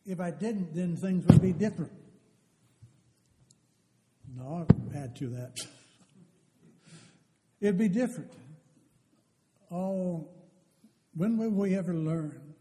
If 0.07 0.21
I 0.21 0.31
didn't, 0.31 0.75
then 0.75 0.97
things 0.97 1.27
would 1.27 1.43
be 1.43 1.53
different. 1.53 1.93
No, 4.37 4.67
I'll 4.69 5.03
add 5.03 5.17
to 5.17 5.29
that. 5.29 5.55
It'd 7.61 7.79
be 7.79 7.89
different. 7.89 8.31
Oh, 9.71 10.29
when 11.15 11.39
will 11.39 11.51
we 11.51 11.77
ever 11.77 11.95
learn? 11.95 12.55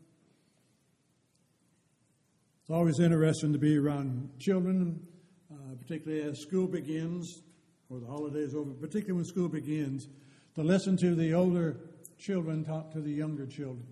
It's 2.61 2.69
always 2.69 2.99
interesting 2.99 3.51
to 3.53 3.59
be 3.59 3.77
around 3.77 4.29
children, 4.39 5.05
uh, 5.51 5.75
particularly 5.79 6.23
as 6.23 6.39
school 6.39 6.67
begins 6.67 7.41
or 7.89 7.99
the 7.99 8.07
holidays 8.07 8.55
over, 8.55 8.71
particularly 8.71 9.13
when 9.13 9.25
school 9.25 9.49
begins, 9.49 10.07
to 10.55 10.63
listen 10.63 10.97
to 10.97 11.13
the 11.13 11.33
older 11.33 11.77
children 12.17 12.63
talk 12.63 12.91
to 12.93 13.01
the 13.01 13.11
younger 13.11 13.45
children. 13.45 13.85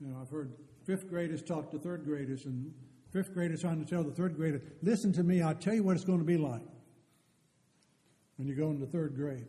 You 0.00 0.08
know, 0.08 0.18
I've 0.22 0.30
heard 0.30 0.52
fifth 0.86 1.08
graders 1.10 1.42
talk 1.42 1.70
to 1.72 1.78
third 1.78 2.04
graders, 2.04 2.46
and 2.46 2.72
fifth 3.14 3.32
grader 3.32 3.56
trying 3.56 3.82
to 3.82 3.88
tell 3.88 4.02
the 4.02 4.10
third 4.10 4.36
grader, 4.36 4.60
listen 4.82 5.12
to 5.12 5.22
me, 5.22 5.40
I'll 5.40 5.54
tell 5.54 5.72
you 5.72 5.84
what 5.84 5.94
it's 5.94 6.04
going 6.04 6.18
to 6.18 6.24
be 6.24 6.36
like 6.36 6.66
when 8.36 8.48
you 8.48 8.56
go 8.56 8.70
into 8.70 8.84
third 8.86 9.14
grade. 9.14 9.46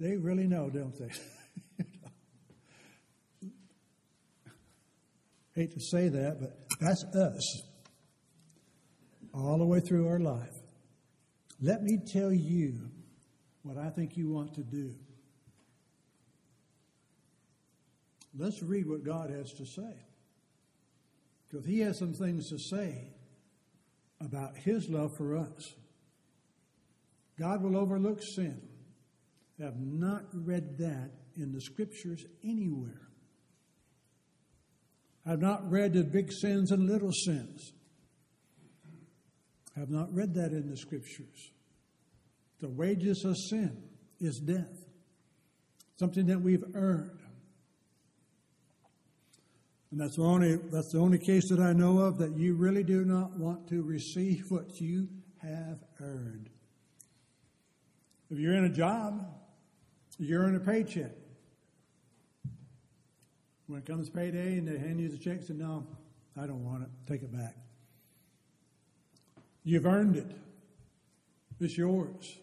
They 0.00 0.16
really 0.16 0.48
know, 0.48 0.68
don't 0.68 0.92
they? 0.98 1.08
Hate 5.54 5.72
to 5.72 5.80
say 5.80 6.08
that, 6.08 6.38
but 6.40 6.58
that's 6.80 7.04
us 7.04 7.62
all 9.32 9.58
the 9.58 9.66
way 9.66 9.78
through 9.78 10.08
our 10.08 10.18
life. 10.18 10.54
Let 11.60 11.82
me 11.82 11.98
tell 12.12 12.32
you 12.32 12.90
what 13.62 13.76
I 13.78 13.90
think 13.90 14.16
you 14.16 14.30
want 14.30 14.54
to 14.54 14.62
do. 14.62 14.94
Let's 18.36 18.60
read 18.62 18.88
what 18.88 19.04
God 19.04 19.30
has 19.30 19.52
to 19.54 19.64
say. 19.64 20.07
Because 21.48 21.66
He 21.66 21.80
has 21.80 21.98
some 21.98 22.12
things 22.12 22.48
to 22.50 22.58
say 22.58 23.08
about 24.20 24.56
His 24.56 24.88
love 24.88 25.16
for 25.16 25.36
us. 25.36 25.74
God 27.38 27.62
will 27.62 27.76
overlook 27.76 28.20
sin. 28.34 28.60
I 29.60 29.64
have 29.64 29.80
not 29.80 30.24
read 30.32 30.78
that 30.78 31.10
in 31.36 31.52
the 31.52 31.60
scriptures 31.60 32.24
anywhere. 32.44 33.08
I've 35.24 35.40
not 35.40 35.70
read 35.70 35.92
the 35.92 36.04
big 36.04 36.32
sins 36.32 36.70
and 36.70 36.88
little 36.88 37.12
sins. 37.12 37.72
I 39.76 39.80
have 39.80 39.90
not 39.90 40.12
read 40.12 40.34
that 40.34 40.52
in 40.52 40.68
the 40.68 40.76
scriptures. 40.76 41.52
The 42.60 42.68
wages 42.68 43.24
of 43.24 43.36
sin 43.36 43.84
is 44.20 44.40
death, 44.40 44.74
something 45.96 46.26
that 46.26 46.40
we've 46.40 46.64
earned. 46.74 47.17
And 49.90 50.00
that's 50.00 50.16
the 50.16 50.22
only 50.22 50.56
that's 50.56 50.92
the 50.92 50.98
only 50.98 51.18
case 51.18 51.48
that 51.48 51.60
I 51.60 51.72
know 51.72 51.98
of 51.98 52.18
that 52.18 52.36
you 52.36 52.54
really 52.54 52.82
do 52.82 53.04
not 53.04 53.38
want 53.38 53.68
to 53.68 53.82
receive 53.82 54.50
what 54.50 54.80
you 54.80 55.08
have 55.42 55.82
earned. 56.00 56.50
If 58.30 58.38
you're 58.38 58.54
in 58.54 58.64
a 58.64 58.68
job, 58.68 59.26
you're 60.18 60.42
earn 60.42 60.56
a 60.56 60.60
paycheck. 60.60 61.12
When 63.66 63.78
it 63.80 63.86
comes 63.86 64.10
payday 64.10 64.58
and 64.58 64.66
they 64.66 64.78
hand 64.78 65.00
you 65.00 65.08
the 65.08 65.18
check, 65.18 65.42
say, 65.42 65.54
No, 65.54 65.86
I 66.36 66.46
don't 66.46 66.64
want 66.64 66.82
it. 66.82 66.88
Take 67.06 67.22
it 67.22 67.32
back. 67.32 67.56
You've 69.64 69.86
earned 69.86 70.16
it. 70.16 70.30
It's 71.60 71.76
yours. 71.76 72.38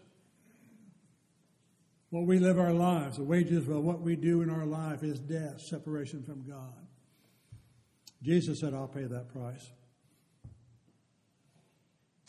What 2.10 2.26
we 2.26 2.40
live 2.40 2.60
our 2.60 2.74
lives, 2.74 3.18
the 3.18 3.24
wages 3.24 3.68
of 3.68 3.84
what 3.84 4.02
we 4.02 4.16
do 4.16 4.42
in 4.42 4.50
our 4.50 4.66
life 4.66 5.04
is 5.04 5.20
death, 5.20 5.62
separation 5.62 6.24
from 6.24 6.44
God. 6.44 6.85
Jesus 8.26 8.60
said, 8.60 8.74
I'll 8.74 8.88
pay 8.88 9.04
that 9.04 9.30
price. 9.30 9.70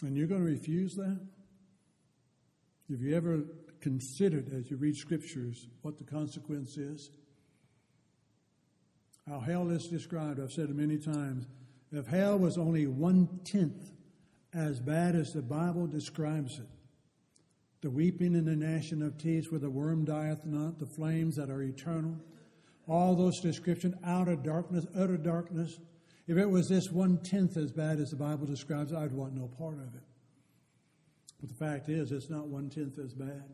And 0.03 0.15
you're 0.15 0.26
going 0.26 0.45
to 0.45 0.47
refuse 0.47 0.95
that? 0.97 1.19
Have 2.91 3.00
you 3.00 3.17
ever 3.17 3.45
considered, 3.81 4.53
as 4.53 4.71
you 4.71 4.76
read 4.76 4.95
scriptures, 4.95 5.69
what 5.81 5.97
the 5.97 6.05
consequence 6.05 6.76
is? 6.76 7.11
How 9.26 9.41
hell 9.41 9.71
is 9.71 9.88
described, 9.88 10.38
I've 10.38 10.53
said 10.53 10.69
it 10.69 10.76
many 10.76 10.99
times. 10.99 11.47
If 11.91 12.07
hell 12.07 12.38
was 12.38 12.59
only 12.59 12.87
one 12.87 13.41
tenth 13.45 13.91
as 14.53 14.81
bad 14.81 15.17
as 15.17 15.33
the 15.33 15.41
Bible 15.41 15.87
describes 15.87 16.59
it, 16.59 16.69
the 17.81 17.88
weeping 17.88 18.35
and 18.35 18.47
the 18.47 18.55
gnashing 18.55 19.00
of 19.00 19.17
teeth 19.17 19.50
where 19.50 19.61
the 19.61 19.71
worm 19.71 20.05
dieth 20.05 20.45
not, 20.45 20.79
the 20.79 20.87
flames 20.87 21.37
that 21.37 21.49
are 21.49 21.62
eternal, 21.62 22.17
all 22.88 23.14
those 23.14 23.40
descriptions, 23.40 23.95
outer 24.05 24.37
darkness, 24.37 24.87
utter 24.97 25.16
darkness. 25.16 25.78
If 26.26 26.37
it 26.37 26.49
was 26.49 26.69
this 26.69 26.90
one 26.90 27.19
tenth 27.19 27.57
as 27.57 27.73
bad 27.73 27.99
as 27.99 28.11
the 28.11 28.16
Bible 28.16 28.47
describes, 28.47 28.93
I'd 28.93 29.12
want 29.12 29.35
no 29.35 29.49
part 29.49 29.78
of 29.78 29.95
it. 29.95 30.02
But 31.40 31.49
the 31.49 31.55
fact 31.55 31.88
is, 31.88 32.12
it's 32.12 32.31
not 32.31 32.47
one 32.49 32.71
tenth 32.71 32.99
as 32.99 33.12
bad. 33.12 33.45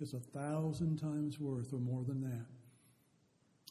It's 0.00 0.12
a 0.12 0.20
thousand 0.20 0.98
times 0.98 1.38
worth 1.40 1.72
or 1.72 1.78
more 1.78 2.04
than 2.04 2.20
that. 2.22 2.46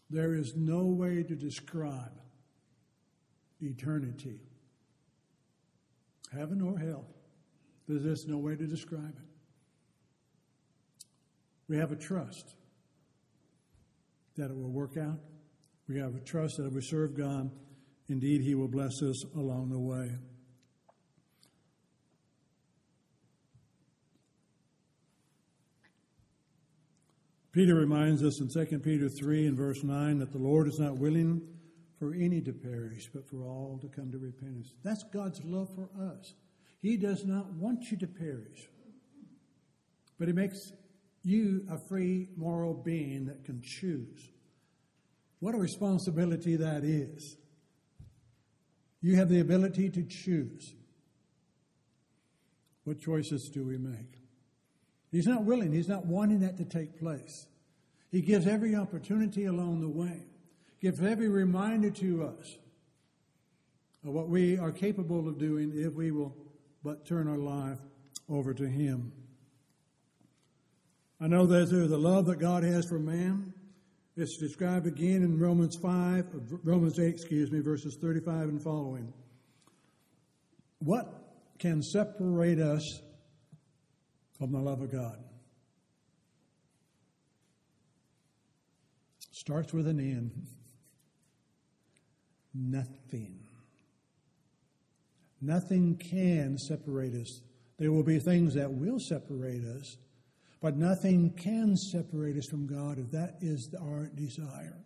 There 0.10 0.34
is 0.34 0.56
no 0.56 0.86
way 0.86 1.24
to 1.24 1.36
describe 1.36 2.20
eternity, 3.62 4.40
heaven 6.32 6.62
or 6.62 6.78
hell. 6.78 7.06
There's 7.88 8.04
just 8.04 8.28
no 8.28 8.38
way 8.38 8.56
to 8.56 8.66
describe 8.66 9.16
it. 9.18 11.06
We 11.68 11.78
have 11.78 11.92
a 11.92 11.96
trust 11.96 12.56
that 14.38 14.50
it 14.50 14.56
will 14.56 14.72
work 14.72 14.98
out. 14.98 15.20
We 15.88 16.00
have 16.00 16.16
a 16.16 16.20
trust 16.20 16.58
that 16.58 16.68
if 16.68 16.74
we 16.74 16.82
serve 16.82 17.16
God, 17.16 17.52
indeed, 18.10 18.42
He 18.42 18.56
will 18.56 18.68
bless 18.68 19.02
us 19.02 19.24
along 19.36 19.70
the 19.70 19.80
way. 19.80 20.12
Peter 27.52 27.76
reminds 27.76 28.24
us 28.24 28.42
in 28.42 28.50
2 28.50 28.80
Peter 28.80 29.08
3 29.08 29.46
and 29.46 29.56
verse 29.56 29.84
9 29.84 30.18
that 30.18 30.32
the 30.32 30.40
Lord 30.40 30.68
is 30.68 30.80
not 30.80 30.98
willing 30.98 31.40
for 32.00 32.16
any 32.16 32.42
to 32.42 32.52
perish, 32.52 33.10
but 33.14 33.30
for 33.30 33.44
all 33.46 33.78
to 33.80 33.88
come 33.88 34.12
to 34.12 34.18
repentance. 34.18 34.74
That's 34.84 35.04
God's 35.14 35.40
love 35.44 35.70
for 35.76 35.90
us. 36.02 36.34
He 36.82 36.98
does 36.98 37.24
not 37.26 37.54
want 37.54 37.92
you 37.92 37.98
to 37.98 38.08
perish, 38.08 38.68
but 40.18 40.28
He 40.28 40.34
makes 40.34 40.74
you 41.24 41.66
a 41.72 41.78
free 41.78 42.30
moral 42.36 42.74
being 42.74 43.26
that 43.26 43.46
can 43.46 43.62
choose. 43.62 44.30
What 45.40 45.56
a 45.56 45.58
responsibility 45.58 46.56
that 46.58 46.84
is. 46.84 47.38
You 49.02 49.16
have 49.16 49.30
the 49.30 49.40
ability 49.40 49.90
to 49.92 50.04
choose. 50.04 50.74
What 52.84 53.00
choices 53.00 53.50
do 53.50 53.66
we 53.66 53.78
make? 53.78 54.22
He's 55.12 55.28
not 55.28 55.44
willing, 55.44 55.72
he's 55.72 55.88
not 55.88 56.06
wanting 56.06 56.40
that 56.40 56.58
to 56.58 56.66
take 56.66 57.00
place. 57.00 57.48
He 58.12 58.22
gives 58.22 58.48
every 58.48 58.76
opportunity 58.76 59.46
along 59.46 59.82
the 59.82 59.90
way, 59.90 60.26
gives 60.82 61.02
every 61.02 61.30
reminder 61.30 61.90
to 61.92 62.26
us 62.26 62.58
of 64.06 64.14
what 64.14 64.28
we 64.28 64.58
are 64.58 64.72
capable 64.72 65.28
of 65.28 65.38
doing 65.38 65.72
if 65.76 65.94
we 65.94 66.12
will 66.12 66.36
but 66.84 67.06
turn 67.06 67.28
our 67.28 67.38
life 67.38 67.80
over 68.30 68.54
to 68.54 68.68
him. 68.68 69.12
I 71.24 71.28
know 71.28 71.46
that 71.46 71.70
there's 71.70 71.90
the 71.90 71.98
love 71.98 72.26
that 72.26 72.40
God 72.40 72.64
has 72.64 72.86
for 72.86 73.00
man. 73.00 73.54
It's 74.18 74.38
described 74.38 74.86
again 74.86 75.24
in 75.24 75.40
Romans 75.40 75.78
5, 75.82 76.26
uh, 76.26 76.58
Romans 76.64 77.00
8, 77.00 77.08
excuse 77.08 77.52
me, 77.52 77.62
verses 77.62 77.98
35 78.02 78.50
and 78.50 78.62
following. 78.62 79.14
What 80.80 81.08
can 81.60 81.82
separate 81.82 82.60
us 82.60 83.02
from 84.38 84.52
the 84.52 84.60
love 84.60 84.82
of 84.82 84.92
God. 84.92 85.18
Starts 89.32 89.74
with 89.74 89.88
an 89.88 90.00
N. 90.00 90.32
Nothing. 92.54 93.40
Nothing 95.42 95.96
can 95.96 96.58
separate 96.58 97.14
us. 97.14 97.42
There 97.78 97.92
will 97.92 98.04
be 98.04 98.20
things 98.20 98.54
that 98.56 98.72
will 98.72 99.00
separate 99.00 99.64
us, 99.64 99.98
but 100.64 100.78
nothing 100.78 101.30
can 101.32 101.76
separate 101.76 102.38
us 102.38 102.46
from 102.46 102.66
God 102.66 102.98
if 102.98 103.12
that 103.12 103.36
is 103.42 103.76
our 103.82 104.06
desire. 104.16 104.78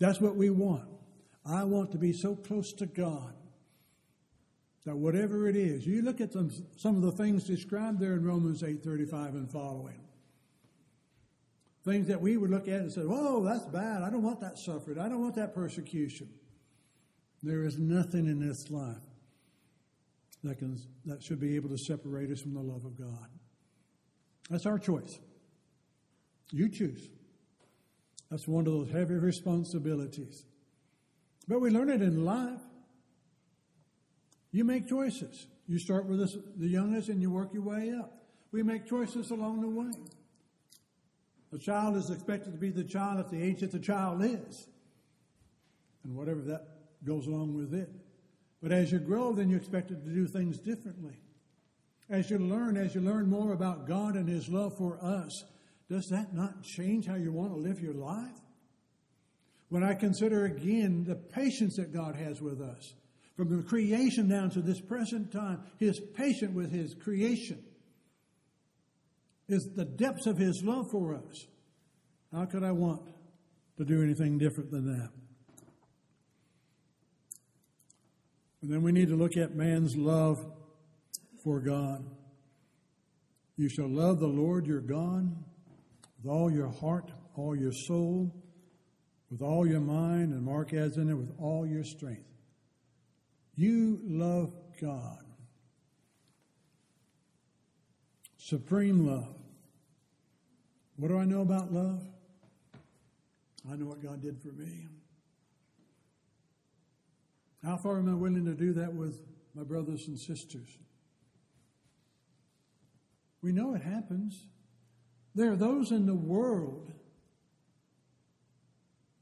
That's 0.00 0.20
what 0.20 0.34
we 0.34 0.50
want. 0.50 0.88
I 1.46 1.62
want 1.62 1.92
to 1.92 1.98
be 1.98 2.12
so 2.12 2.34
close 2.34 2.72
to 2.74 2.86
God 2.86 3.32
that 4.86 4.96
whatever 4.96 5.46
it 5.46 5.54
is, 5.54 5.86
you 5.86 6.02
look 6.02 6.20
at 6.20 6.32
some, 6.32 6.50
some 6.76 6.96
of 6.96 7.02
the 7.02 7.12
things 7.12 7.44
described 7.44 8.00
there 8.00 8.14
in 8.14 8.24
Romans 8.24 8.64
8:35 8.64 9.34
and 9.34 9.48
following. 9.48 10.00
Things 11.84 12.08
that 12.08 12.20
we 12.20 12.36
would 12.36 12.50
look 12.50 12.66
at 12.66 12.80
and 12.80 12.92
say, 12.92 13.02
"Oh, 13.04 13.44
that's 13.44 13.66
bad. 13.66 14.02
I 14.02 14.10
don't 14.10 14.24
want 14.24 14.40
that 14.40 14.58
suffering. 14.58 14.98
I 14.98 15.08
don't 15.08 15.20
want 15.20 15.36
that 15.36 15.54
persecution." 15.54 16.28
There 17.40 17.62
is 17.62 17.78
nothing 17.78 18.26
in 18.26 18.40
this 18.40 18.68
life 18.68 19.06
that 20.42 20.58
can 20.58 20.76
that 21.04 21.22
should 21.22 21.38
be 21.38 21.54
able 21.54 21.68
to 21.68 21.78
separate 21.78 22.32
us 22.32 22.40
from 22.40 22.54
the 22.54 22.62
love 22.62 22.84
of 22.84 22.98
God. 22.98 23.28
That's 24.50 24.66
our 24.66 24.78
choice. 24.78 25.18
You 26.50 26.68
choose. 26.68 27.08
That's 28.30 28.46
one 28.46 28.66
of 28.66 28.72
those 28.72 28.90
heavy 28.90 29.14
responsibilities. 29.14 30.44
But 31.48 31.60
we 31.60 31.70
learn 31.70 31.90
it 31.90 32.02
in 32.02 32.24
life. 32.24 32.60
You 34.50 34.64
make 34.64 34.88
choices. 34.88 35.46
You 35.66 35.78
start 35.78 36.06
with 36.06 36.18
the 36.58 36.66
youngest 36.66 37.08
and 37.08 37.20
you 37.20 37.30
work 37.30 37.52
your 37.52 37.62
way 37.62 37.92
up. 37.92 38.12
We 38.52 38.62
make 38.62 38.86
choices 38.86 39.30
along 39.30 39.62
the 39.62 39.68
way. 39.68 39.90
The 41.50 41.58
child 41.58 41.96
is 41.96 42.10
expected 42.10 42.52
to 42.52 42.58
be 42.58 42.70
the 42.70 42.84
child 42.84 43.18
at 43.18 43.30
the 43.30 43.42
age 43.42 43.60
that 43.60 43.72
the 43.72 43.78
child 43.78 44.22
is, 44.24 44.66
and 46.02 46.16
whatever 46.16 46.40
that 46.42 46.66
goes 47.04 47.26
along 47.26 47.54
with 47.54 47.72
it. 47.72 47.88
But 48.62 48.72
as 48.72 48.90
you 48.90 48.98
grow, 48.98 49.32
then 49.32 49.48
you're 49.48 49.58
expected 49.58 50.04
to 50.04 50.10
do 50.10 50.26
things 50.26 50.58
differently. 50.58 51.16
As 52.10 52.30
you 52.30 52.38
learn, 52.38 52.76
as 52.76 52.94
you 52.94 53.00
learn 53.00 53.28
more 53.28 53.52
about 53.52 53.86
God 53.86 54.14
and 54.14 54.28
His 54.28 54.48
love 54.48 54.76
for 54.76 54.98
us, 55.02 55.44
does 55.88 56.06
that 56.10 56.34
not 56.34 56.62
change 56.62 57.06
how 57.06 57.14
you 57.14 57.32
want 57.32 57.52
to 57.52 57.58
live 57.58 57.80
your 57.80 57.94
life? 57.94 58.40
When 59.68 59.82
I 59.82 59.94
consider 59.94 60.44
again 60.44 61.04
the 61.04 61.16
patience 61.16 61.76
that 61.76 61.92
God 61.92 62.16
has 62.16 62.40
with 62.40 62.60
us, 62.60 62.94
from 63.36 63.56
the 63.56 63.62
creation 63.64 64.28
down 64.28 64.50
to 64.50 64.60
this 64.60 64.80
present 64.80 65.32
time, 65.32 65.62
his 65.78 66.00
patient 66.14 66.54
with 66.54 66.70
his 66.70 66.94
creation 66.94 67.62
is 69.48 69.68
the 69.74 69.84
depths 69.84 70.26
of 70.26 70.38
his 70.38 70.62
love 70.64 70.86
for 70.90 71.14
us. 71.14 71.46
How 72.32 72.44
could 72.44 72.62
I 72.62 72.70
want 72.70 73.02
to 73.78 73.84
do 73.84 74.02
anything 74.02 74.38
different 74.38 74.70
than 74.70 74.86
that? 74.86 75.10
And 78.62 78.72
then 78.72 78.82
we 78.82 78.92
need 78.92 79.08
to 79.08 79.16
look 79.16 79.36
at 79.36 79.54
man's 79.54 79.96
love 79.96 80.38
for 81.44 81.60
God. 81.60 82.04
You 83.56 83.68
shall 83.68 83.88
love 83.88 84.18
the 84.18 84.26
Lord 84.26 84.66
your 84.66 84.80
God 84.80 85.30
with 86.22 86.32
all 86.32 86.50
your 86.50 86.70
heart, 86.70 87.12
all 87.36 87.54
your 87.54 87.72
soul, 87.72 88.34
with 89.30 89.42
all 89.42 89.66
your 89.66 89.80
mind, 89.80 90.32
and 90.32 90.42
Mark 90.42 90.72
adds 90.72 90.96
in 90.96 91.08
it, 91.08 91.14
with 91.14 91.32
all 91.38 91.66
your 91.66 91.84
strength. 91.84 92.24
You 93.54 94.00
love 94.02 94.52
God. 94.80 95.24
Supreme 98.38 99.06
love. 99.06 99.36
What 100.96 101.08
do 101.08 101.18
I 101.18 101.24
know 101.24 101.42
about 101.42 101.72
love? 101.72 102.02
I 103.70 103.76
know 103.76 103.86
what 103.86 104.02
God 104.02 104.22
did 104.22 104.40
for 104.40 104.48
me. 104.48 104.86
How 107.64 107.76
far 107.78 107.98
am 107.98 108.10
I 108.10 108.14
willing 108.14 108.44
to 108.44 108.54
do 108.54 108.74
that 108.74 108.92
with 108.92 109.22
my 109.54 109.62
brothers 109.62 110.06
and 110.06 110.18
sisters? 110.18 110.68
We 113.44 113.52
know 113.52 113.74
it 113.74 113.82
happens. 113.82 114.46
There 115.34 115.52
are 115.52 115.56
those 115.56 115.92
in 115.92 116.06
the 116.06 116.14
world 116.14 116.90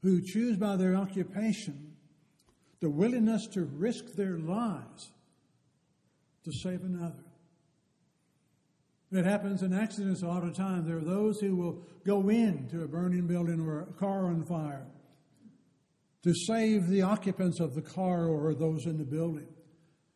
who 0.01 0.21
choose 0.21 0.55
by 0.55 0.77
their 0.77 0.95
occupation 0.95 1.91
the 2.79 2.89
willingness 2.89 3.47
to 3.47 3.65
risk 3.65 4.13
their 4.15 4.39
lives 4.39 5.11
to 6.45 6.53
save 6.53 6.83
another. 6.83 7.25
It 9.11 9.25
happens 9.25 9.61
in 9.61 9.73
accidents 9.73 10.23
all 10.23 10.39
the 10.39 10.53
time. 10.53 10.87
There 10.87 10.99
are 10.99 11.01
those 11.01 11.41
who 11.41 11.57
will 11.57 11.85
go 12.05 12.29
into 12.29 12.83
a 12.83 12.87
burning 12.87 13.27
building 13.27 13.59
or 13.59 13.81
a 13.81 13.85
car 13.99 14.27
on 14.27 14.45
fire 14.45 14.87
to 16.23 16.33
save 16.47 16.87
the 16.87 17.01
occupants 17.01 17.59
of 17.59 17.75
the 17.75 17.81
car 17.81 18.27
or 18.27 18.53
those 18.53 18.85
in 18.85 18.97
the 18.97 19.03
building. 19.03 19.49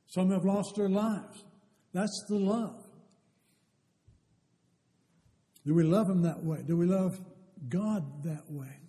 Some 0.05 0.31
have 0.31 0.45
lost 0.45 0.75
their 0.77 0.89
lives. 0.89 1.43
That's 1.91 2.23
the 2.29 2.37
love. 2.37 2.86
Do 5.67 5.73
we 5.73 5.83
love 5.83 6.09
Him 6.09 6.21
that 6.21 6.45
way? 6.45 6.63
Do 6.65 6.77
we 6.77 6.85
love 6.85 7.19
God 7.67 8.23
that 8.23 8.49
way? 8.49 8.79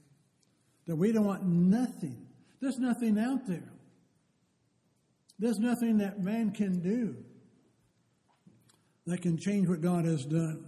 That 0.87 0.95
we 0.95 1.11
don't 1.11 1.25
want 1.25 1.43
nothing. 1.45 2.29
There's 2.61 2.79
nothing 2.79 3.19
out 3.19 3.49
there. 3.49 3.73
There's 5.41 5.59
nothing 5.59 5.99
that 5.99 6.23
man 6.23 6.53
can 6.53 6.79
do 6.79 7.17
that 9.07 9.23
can 9.23 9.39
change 9.39 9.69
what 9.69 9.81
God 9.81 10.05
has 10.05 10.25
done. 10.25 10.65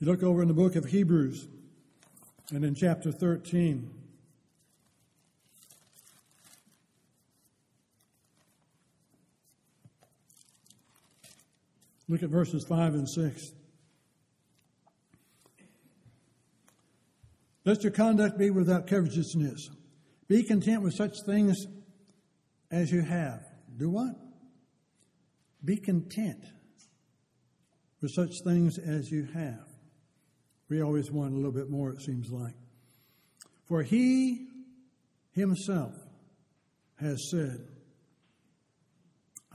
You 0.00 0.06
look 0.06 0.22
over 0.22 0.40
in 0.40 0.48
the 0.48 0.54
book 0.54 0.76
of 0.76 0.86
Hebrews 0.86 1.48
and 2.52 2.64
in 2.64 2.74
chapter 2.74 3.12
13. 3.12 3.90
Look 12.08 12.22
at 12.22 12.30
verses 12.30 12.64
5 12.68 12.94
and 12.94 13.08
6. 13.08 13.42
Let 17.64 17.82
your 17.82 17.92
conduct 17.92 18.38
be 18.38 18.50
without 18.50 18.86
covetousness. 18.86 19.70
Be 20.28 20.44
content 20.44 20.82
with 20.82 20.94
such 20.94 21.14
things 21.26 21.66
as 22.70 22.92
you 22.92 23.02
have. 23.02 23.44
Do 23.76 23.90
what? 23.90 24.14
Be 25.64 25.76
content 25.76 26.44
with 28.00 28.12
such 28.14 28.30
things 28.44 28.78
as 28.78 29.10
you 29.10 29.26
have. 29.34 29.66
We 30.68 30.80
always 30.80 31.10
want 31.10 31.32
a 31.32 31.36
little 31.36 31.52
bit 31.52 31.68
more, 31.68 31.90
it 31.90 32.02
seems 32.02 32.30
like. 32.30 32.54
For 33.66 33.82
he 33.82 34.46
himself 35.32 35.92
has 37.00 37.30
said, 37.30 37.66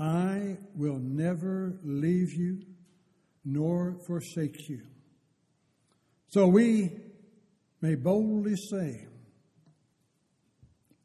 I 0.02 0.58
will 0.74 0.98
never 0.98 1.78
leave 1.84 2.34
you 2.34 2.64
nor 3.46 3.98
forsake 4.08 4.68
you. 4.68 4.82
So 6.30 6.48
we 6.48 6.90
may 7.82 7.94
boldly 7.94 8.56
say, 8.56 9.06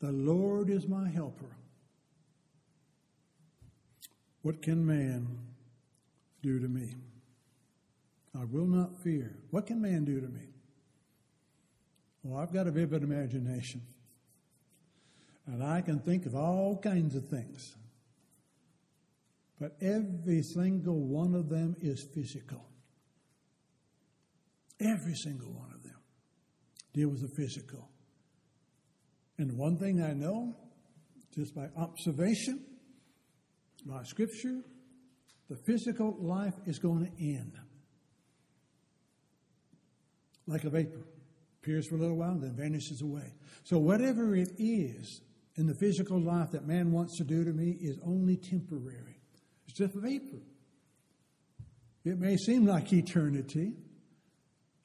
The 0.01 0.13
Lord 0.13 0.71
is 0.71 0.89
my 0.89 1.11
helper. 1.11 1.55
What 4.41 4.63
can 4.63 4.87
man 4.87 5.41
do 6.43 6.59
to 6.59 6.69
me? 6.69 6.95
I 8.35 8.45
will 8.45 8.67
not 8.67 9.03
fear. 9.03 9.37
What 9.51 9.67
can 9.67 9.83
man 9.83 10.07
do 10.07 10.23
to 10.23 10.29
me? 10.29 10.49
Well, 12.23 12.41
I've 12.41 12.53
got 12.53 12.67
a 12.67 12.71
vivid 12.71 13.03
imagination. 13.03 13.83
And 15.47 15.63
I 15.63 15.83
can 15.83 15.99
think 15.99 16.25
of 16.25 16.35
all 16.35 16.79
kinds 16.83 17.15
of 17.15 17.29
things. 17.29 17.75
But 19.59 19.77
every 19.81 20.43
single 20.43 21.07
one 21.07 21.35
of 21.35 21.49
them 21.49 21.77
is 21.81 22.07
physical. 22.15 22.69
Every 24.81 25.15
single 25.15 25.53
one 25.53 25.73
of 25.75 25.83
them 25.83 25.99
deal 26.93 27.09
with 27.09 27.23
the 27.23 27.35
physical. 27.37 27.91
And 29.39 29.57
one 29.57 29.79
thing 29.79 30.03
I 30.03 30.13
know, 30.13 30.55
just 31.35 31.55
by 31.55 31.69
observation, 31.77 32.65
by 33.85 34.03
scripture, 34.05 34.63
the 35.49 35.57
physical 35.67 36.17
life 36.21 36.55
is 36.67 36.79
going 36.79 37.07
to 37.07 37.23
end 37.23 37.53
like 40.47 40.65
a 40.65 40.71
vapor, 40.71 41.05
appears 41.63 41.89
for 41.89 41.97
a 41.97 41.99
little 41.99 42.17
while, 42.17 42.31
and 42.31 42.43
then 42.43 42.55
vanishes 42.57 43.03
away. 43.03 43.33
So, 43.65 43.79
whatever 43.79 44.37
it 44.37 44.51
is 44.59 45.23
in 45.57 45.67
the 45.67 45.75
physical 45.75 46.21
life 46.21 46.51
that 46.53 46.67
man 46.67 46.93
wants 46.93 47.19
to 47.19 47.25
do 47.25 47.45
to 47.45 47.53
me 47.53 47.77
is 47.81 47.99
only 48.05 48.37
temporary. 48.37 49.16
It's 49.79 49.95
a 49.95 50.01
vapor. 50.01 50.43
It 52.05 52.19
may 52.19 52.37
seem 52.37 52.65
like 52.65 52.93
eternity, 52.93 53.75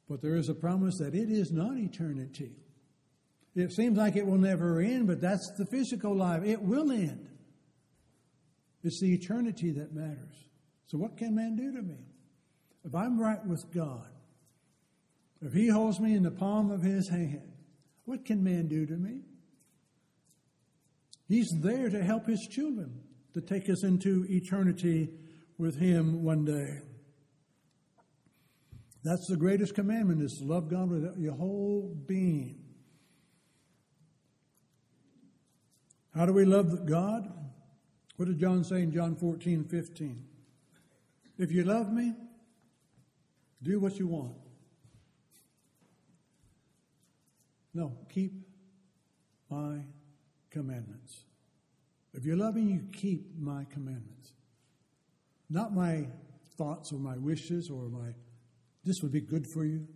but 0.10 0.22
there 0.22 0.36
is 0.36 0.50
a 0.50 0.54
promise 0.54 0.98
that 0.98 1.16
it 1.16 1.30
is 1.30 1.52
not 1.52 1.78
eternity. 1.78 2.52
It 3.56 3.72
seems 3.72 3.98
like 3.98 4.16
it 4.16 4.26
will 4.26 4.38
never 4.38 4.82
end, 4.82 5.08
but 5.08 5.22
that's 5.22 5.50
the 5.58 5.66
physical 5.66 6.16
life. 6.16 6.44
It 6.44 6.62
will 6.62 6.92
end. 6.92 7.30
It's 8.84 9.00
the 9.00 9.14
eternity 9.14 9.72
that 9.74 9.94
matters. 9.94 10.46
So, 10.88 10.98
what 10.98 11.16
can 11.16 11.36
man 11.36 11.56
do 11.56 11.72
to 11.72 11.82
me? 11.82 12.08
If 12.84 12.94
I'm 12.94 13.20
right 13.20 13.46
with 13.46 13.64
God, 13.74 14.08
if 15.42 15.54
he 15.54 15.70
holds 15.70 16.00
me 16.00 16.16
in 16.16 16.24
the 16.24 16.32
palm 16.32 16.70
of 16.70 16.82
his 16.82 17.08
hand, 17.08 17.54
what 18.06 18.26
can 18.26 18.44
man 18.44 18.68
do 18.68 18.86
to 18.86 18.94
me? 18.94 19.22
He's 21.30 21.50
there 21.62 21.90
to 21.90 22.04
help 22.04 22.26
his 22.26 22.46
children, 22.52 23.04
to 23.34 23.42
take 23.42 23.70
us 23.70 23.84
into 23.84 24.26
eternity 24.30 25.10
with 25.58 25.80
him 25.80 26.24
one 26.24 26.46
day. 26.46 26.80
That's 29.04 29.28
the 29.28 29.38
greatest 29.38 29.74
commandment 29.74 30.22
is 30.22 30.38
to 30.38 30.44
love 30.44 30.70
God 30.70 30.90
with 30.90 31.18
your 31.18 31.34
whole 31.34 31.96
being. 32.06 32.62
How 36.16 36.26
do 36.26 36.34
we 36.34 36.46
love 36.46 36.86
God? 36.86 37.32
What 38.18 38.28
did 38.28 38.40
John 38.40 38.64
say 38.64 38.82
in 38.82 38.92
John 38.92 39.16
14, 39.16 39.64
15? 39.64 40.26
If 41.38 41.52
you 41.52 41.64
love 41.64 41.92
me, 41.92 42.14
do 43.64 43.80
what 43.80 43.98
you 43.98 44.08
want. 44.08 44.36
No, 47.74 47.98
keep 48.10 48.34
my 49.50 49.80
commandments. 50.50 51.24
If 52.14 52.26
you're 52.26 52.38
loving, 52.38 52.68
you 52.68 52.84
keep 52.92 53.38
my 53.38 53.66
commandments. 53.72 54.34
Not 55.50 55.74
my 55.74 56.08
thoughts 56.58 56.92
or 56.92 57.00
my 57.00 57.18
wishes 57.18 57.70
or 57.70 57.90
my, 57.90 58.14
this 58.84 59.02
would 59.02 59.12
be 59.12 59.22
good 59.22 59.48
for 59.48 59.66
you. 59.66 59.88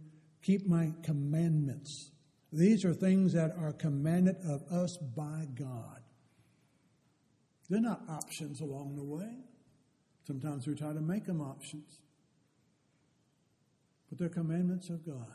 Keep 0.41 0.67
my 0.67 0.93
commandments. 1.03 2.11
These 2.51 2.85
are 2.85 2.93
things 2.93 3.33
that 3.33 3.55
are 3.57 3.73
commanded 3.73 4.37
of 4.45 4.63
us 4.71 4.97
by 4.97 5.47
God. 5.55 6.01
They're 7.69 7.81
not 7.81 8.01
options 8.07 8.61
along 8.61 8.95
the 8.95 9.03
way. 9.03 9.39
Sometimes 10.25 10.67
we 10.67 10.75
try 10.75 10.93
to 10.93 11.01
make 11.01 11.25
them 11.25 11.41
options. 11.41 11.99
But 14.09 14.19
they're 14.19 14.29
commandments 14.29 14.89
of 14.89 15.05
God. 15.05 15.33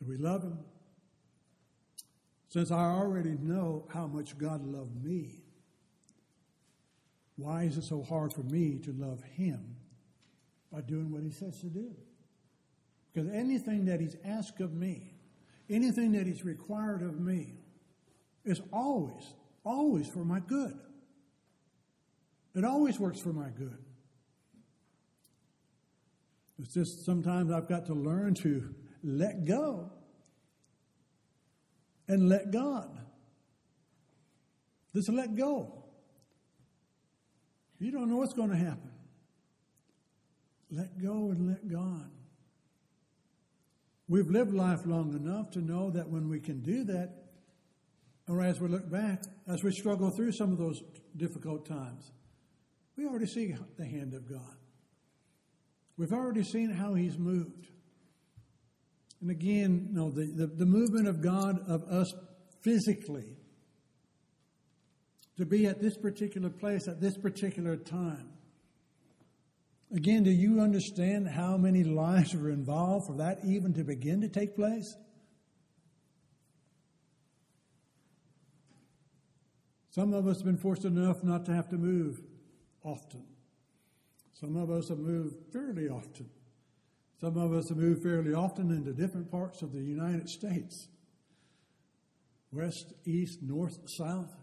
If 0.00 0.08
we 0.08 0.16
love 0.16 0.42
Him, 0.42 0.58
since 2.48 2.70
I 2.70 2.84
already 2.84 3.36
know 3.40 3.86
how 3.92 4.06
much 4.06 4.36
God 4.36 4.64
loved 4.64 5.02
me, 5.02 5.41
why 7.42 7.64
is 7.64 7.76
it 7.76 7.84
so 7.84 8.02
hard 8.02 8.32
for 8.32 8.42
me 8.42 8.78
to 8.84 8.92
love 8.92 9.22
Him 9.22 9.76
by 10.72 10.80
doing 10.80 11.10
what 11.10 11.22
He 11.22 11.30
says 11.30 11.60
to 11.60 11.66
do? 11.66 11.94
Because 13.12 13.30
anything 13.30 13.86
that 13.86 14.00
He's 14.00 14.16
asked 14.24 14.60
of 14.60 14.72
me, 14.72 15.14
anything 15.68 16.12
that 16.12 16.26
He's 16.26 16.44
required 16.44 17.02
of 17.02 17.18
me, 17.18 17.54
is 18.44 18.60
always, 18.72 19.34
always 19.64 20.08
for 20.08 20.24
my 20.24 20.40
good. 20.40 20.78
It 22.54 22.64
always 22.64 22.98
works 23.00 23.20
for 23.20 23.32
my 23.32 23.48
good. 23.48 23.78
It's 26.58 26.74
just 26.74 27.04
sometimes 27.04 27.50
I've 27.50 27.68
got 27.68 27.86
to 27.86 27.94
learn 27.94 28.34
to 28.36 28.74
let 29.02 29.44
go 29.44 29.90
and 32.08 32.28
let 32.28 32.50
God. 32.50 32.90
Just 34.94 35.08
let 35.08 35.34
go. 35.34 35.81
You 37.82 37.90
don't 37.90 38.08
know 38.08 38.18
what's 38.18 38.32
going 38.32 38.50
to 38.50 38.56
happen. 38.56 38.92
Let 40.70 41.02
go 41.02 41.32
and 41.32 41.48
let 41.48 41.68
God. 41.68 42.08
We've 44.08 44.30
lived 44.30 44.54
life 44.54 44.86
long 44.86 45.14
enough 45.14 45.50
to 45.52 45.58
know 45.60 45.90
that 45.90 46.08
when 46.08 46.28
we 46.28 46.38
can 46.38 46.60
do 46.60 46.84
that, 46.84 47.10
or 48.28 48.40
as 48.40 48.60
we 48.60 48.68
look 48.68 48.88
back, 48.88 49.24
as 49.48 49.64
we 49.64 49.72
struggle 49.72 50.10
through 50.10 50.30
some 50.30 50.52
of 50.52 50.58
those 50.58 50.80
difficult 51.16 51.66
times, 51.66 52.12
we 52.96 53.04
already 53.04 53.26
see 53.26 53.52
the 53.76 53.84
hand 53.84 54.14
of 54.14 54.30
God. 54.30 54.56
We've 55.96 56.12
already 56.12 56.44
seen 56.44 56.70
how 56.70 56.94
He's 56.94 57.18
moved. 57.18 57.66
And 59.20 59.30
again, 59.30 59.88
no, 59.90 60.08
the, 60.08 60.26
the, 60.26 60.46
the 60.46 60.66
movement 60.66 61.08
of 61.08 61.20
God 61.20 61.58
of 61.68 61.82
us 61.84 62.14
physically 62.62 63.38
to 65.36 65.46
be 65.46 65.66
at 65.66 65.80
this 65.80 65.96
particular 65.96 66.50
place 66.50 66.88
at 66.88 67.00
this 67.00 67.16
particular 67.16 67.76
time. 67.76 68.28
Again, 69.94 70.22
do 70.22 70.30
you 70.30 70.60
understand 70.60 71.28
how 71.28 71.56
many 71.56 71.84
lives 71.84 72.34
are 72.34 72.48
involved 72.48 73.06
for 73.06 73.16
that 73.18 73.40
even 73.44 73.74
to 73.74 73.84
begin 73.84 74.20
to 74.22 74.28
take 74.28 74.56
place? 74.56 74.96
Some 79.90 80.14
of 80.14 80.26
us 80.26 80.38
have 80.38 80.46
been 80.46 80.56
fortunate 80.56 80.98
enough 80.98 81.22
not 81.22 81.44
to 81.46 81.54
have 81.54 81.68
to 81.68 81.76
move 81.76 82.22
often. 82.82 83.24
Some 84.32 84.56
of 84.56 84.70
us 84.70 84.88
have 84.88 84.98
moved 84.98 85.36
fairly 85.52 85.88
often. 85.88 86.30
Some 87.20 87.36
of 87.36 87.52
us 87.52 87.68
have 87.68 87.76
moved 87.76 88.02
fairly 88.02 88.32
often 88.32 88.70
into 88.70 88.92
different 88.92 89.30
parts 89.30 89.60
of 89.60 89.72
the 89.72 89.82
United 89.82 90.28
States 90.28 90.88
west, 92.52 92.92
east, 93.04 93.42
north, 93.42 93.78
south. 93.88 94.34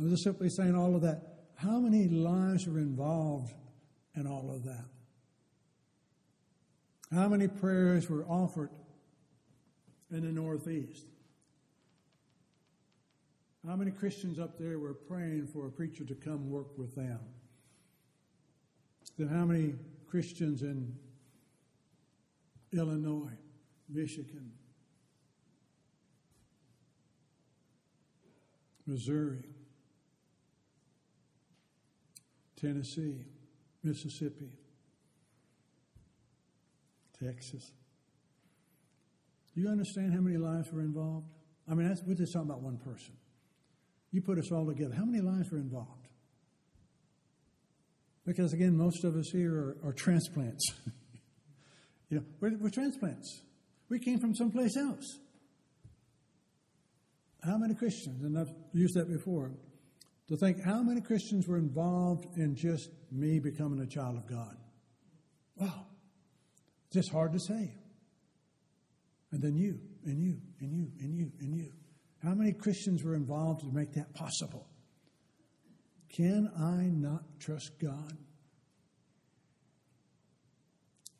I'm 0.00 0.08
just 0.08 0.24
simply 0.24 0.48
saying 0.48 0.74
all 0.74 0.96
of 0.96 1.02
that. 1.02 1.20
How 1.56 1.78
many 1.78 2.08
lives 2.08 2.66
are 2.66 2.78
involved 2.78 3.52
in 4.16 4.26
all 4.26 4.50
of 4.50 4.64
that? 4.64 4.86
How 7.12 7.28
many 7.28 7.48
prayers 7.48 8.08
were 8.08 8.24
offered 8.24 8.70
in 10.10 10.22
the 10.22 10.32
Northeast? 10.32 11.04
How 13.66 13.76
many 13.76 13.90
Christians 13.90 14.38
up 14.38 14.58
there 14.58 14.78
were 14.78 14.94
praying 14.94 15.48
for 15.48 15.66
a 15.66 15.70
preacher 15.70 16.04
to 16.04 16.14
come 16.14 16.48
work 16.48 16.78
with 16.78 16.94
them? 16.94 17.20
Then 19.18 19.28
how 19.28 19.44
many 19.44 19.74
Christians 20.06 20.62
in 20.62 20.96
Illinois, 22.72 23.36
Michigan, 23.90 24.52
Missouri, 28.86 29.44
Tennessee, 32.60 33.24
Mississippi, 33.82 34.58
Texas. 37.22 37.72
Do 39.54 39.60
you 39.60 39.68
understand 39.68 40.12
how 40.12 40.20
many 40.20 40.36
lives 40.36 40.70
were 40.72 40.82
involved? 40.82 41.26
I 41.68 41.74
mean, 41.74 41.94
we're 42.06 42.14
just 42.14 42.32
talking 42.32 42.48
about 42.48 42.62
one 42.62 42.78
person. 42.78 43.14
You 44.12 44.22
put 44.22 44.38
us 44.38 44.50
all 44.50 44.66
together. 44.66 44.94
How 44.94 45.04
many 45.04 45.20
lives 45.20 45.50
were 45.50 45.58
involved? 45.58 46.08
Because 48.26 48.52
again, 48.52 48.76
most 48.76 49.04
of 49.04 49.16
us 49.16 49.30
here 49.32 49.54
are, 49.54 49.88
are 49.88 49.92
transplants. 49.92 50.64
you 52.10 52.18
know, 52.18 52.24
we're, 52.40 52.56
we're 52.58 52.70
transplants. 52.70 53.42
We 53.88 53.98
came 53.98 54.18
from 54.18 54.34
someplace 54.34 54.76
else. 54.76 55.18
How 57.42 57.56
many 57.56 57.74
Christians, 57.74 58.22
and 58.22 58.38
I've 58.38 58.52
used 58.72 58.94
that 58.94 59.08
before, 59.08 59.52
to 60.30 60.36
think 60.36 60.62
how 60.62 60.80
many 60.80 61.00
Christians 61.00 61.48
were 61.48 61.58
involved 61.58 62.24
in 62.36 62.54
just 62.54 62.88
me 63.10 63.40
becoming 63.40 63.80
a 63.80 63.86
child 63.86 64.16
of 64.16 64.26
God. 64.28 64.56
Wow. 65.56 65.86
It's 66.86 66.94
just 66.94 67.10
hard 67.10 67.32
to 67.32 67.40
say. 67.40 67.74
And 69.32 69.42
then 69.42 69.56
you, 69.56 69.80
and 70.04 70.22
you, 70.22 70.36
and 70.60 70.72
you, 70.72 70.86
and 71.00 71.16
you, 71.16 71.32
and 71.40 71.56
you. 71.56 71.72
How 72.22 72.34
many 72.34 72.52
Christians 72.52 73.02
were 73.02 73.16
involved 73.16 73.62
to 73.62 73.72
make 73.72 73.92
that 73.94 74.14
possible? 74.14 74.68
Can 76.08 76.48
I 76.56 76.84
not 76.86 77.22
trust 77.40 77.72
God? 77.80 78.16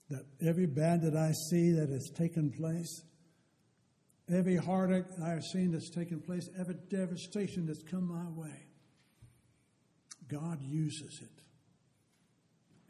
That 0.09 0.25
every 0.41 0.67
bad 0.67 1.03
that 1.03 1.17
I 1.17 1.33
see 1.51 1.73
that 1.73 1.89
has 1.89 2.11
taken 2.17 2.51
place, 2.51 3.03
every 4.33 4.57
heartache 4.57 5.07
I 5.25 5.31
have 5.31 5.45
seen 5.45 5.73
that's 5.73 5.91
taken 5.91 6.21
place, 6.21 6.49
every 6.59 6.77
devastation 6.89 7.67
that's 7.67 7.83
come 7.83 8.09
my 8.09 8.29
way, 8.41 8.70
God 10.31 10.61
uses 10.63 11.21
it. 11.21 11.43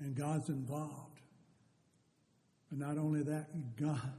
And 0.05 0.15
God's 0.15 0.49
involved. 0.49 1.21
And 2.71 2.81
not 2.81 2.99
only 2.99 3.23
that, 3.23 3.77
God, 3.77 4.13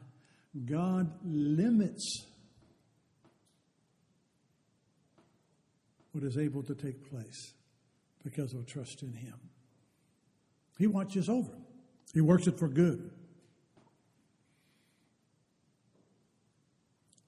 God 0.66 1.12
limits 1.24 2.26
what 6.12 6.24
is 6.24 6.38
able 6.38 6.64
to 6.64 6.76
take 6.76 7.10
place 7.10 7.54
because 8.24 8.54
of 8.54 8.66
trust 8.66 9.02
in 9.02 9.14
Him. 9.14 9.40
He 10.78 10.88
watches 10.88 11.30
over, 11.30 11.54
He 12.14 12.22
works 12.22 12.48
it 12.48 12.60
for 12.60 12.68
good. 12.68 13.12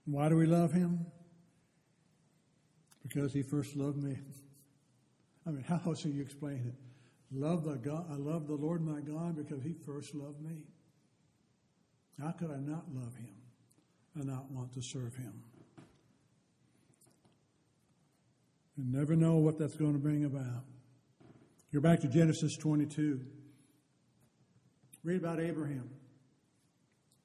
Why 0.05 0.27
do 0.27 0.35
we 0.35 0.45
love 0.45 0.73
Him? 0.73 1.05
Because 3.03 3.31
He 3.31 3.41
first 3.41 3.75
loved 3.75 4.03
me. 4.03 4.17
I 5.45 5.51
mean, 5.51 5.63
how 5.63 5.81
else 5.85 6.03
do 6.03 6.09
you 6.09 6.21
explain 6.21 6.63
it? 6.67 6.75
Love 7.31 7.63
the 7.63 7.75
God, 7.75 8.05
I 8.11 8.15
love 8.15 8.47
the 8.47 8.55
Lord 8.55 8.81
my 8.81 9.01
God 9.01 9.35
because 9.35 9.63
He 9.63 9.73
first 9.73 10.13
loved 10.13 10.41
me. 10.41 10.63
How 12.21 12.31
could 12.31 12.51
I 12.51 12.57
not 12.57 12.85
love 12.93 13.15
Him 13.15 13.35
and 14.15 14.25
not 14.25 14.51
want 14.51 14.73
to 14.73 14.81
serve 14.81 15.15
Him? 15.15 15.33
And 18.77 18.91
never 18.91 19.15
know 19.15 19.35
what 19.35 19.57
that's 19.57 19.75
going 19.75 19.93
to 19.93 19.99
bring 19.99 20.25
about. 20.25 20.63
Go 21.73 21.79
back 21.79 22.01
to 22.01 22.07
Genesis 22.07 22.55
22. 22.55 23.19
Read 25.03 25.17
about 25.17 25.39
Abraham 25.39 25.89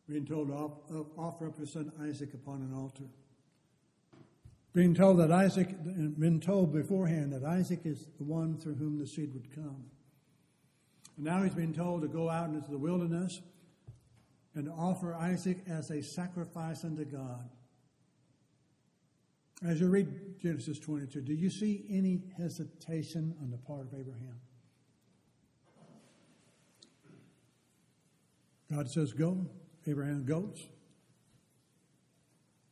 being 0.09 0.25
told 0.25 0.49
to 0.49 1.07
offer 1.19 1.49
up 1.49 1.59
his 1.59 1.73
son 1.73 1.93
Isaac 2.03 2.33
upon 2.33 2.63
an 2.63 2.75
altar. 2.75 3.05
Being 4.75 4.95
told 4.95 5.19
that 5.19 5.33
Isaac, 5.33 5.69
been 6.19 6.41
told 6.41 6.73
beforehand 6.73 7.33
that 7.33 7.45
Isaac 7.45 7.81
is 7.85 8.07
the 8.19 8.25
one 8.25 8.57
through 8.57 8.75
whom 8.75 8.99
the 8.99 9.07
seed 9.07 9.33
would 9.33 9.55
come. 9.55 9.85
And 11.17 11.27
now 11.27 11.43
he's 11.43 11.55
been 11.55 11.75
told 11.75 12.03
to 12.03 12.09
go 12.09 12.29
out 12.29 12.51
into 12.51 12.71
the 12.71 12.79
wilderness 12.79 13.41
and 14.55 14.69
offer 14.69 15.15
Isaac 15.15 15.59
as 15.69 15.91
a 15.91 16.03
sacrifice 16.03 16.85
unto 16.85 17.05
God. 17.05 17.49
As 19.67 19.81
you 19.81 19.89
read 19.89 20.39
Genesis 20.41 20.79
22, 20.79 21.21
do 21.23 21.35
you 21.35 21.51
see 21.51 21.85
any 21.91 22.23
hesitation 22.37 23.35
on 23.43 23.51
the 23.51 23.57
part 23.57 23.81
of 23.81 23.99
Abraham? 23.99 24.41
God 28.71 28.89
says, 28.91 29.13
Go. 29.13 29.47
Abraham 29.87 30.25
goes. 30.25 30.69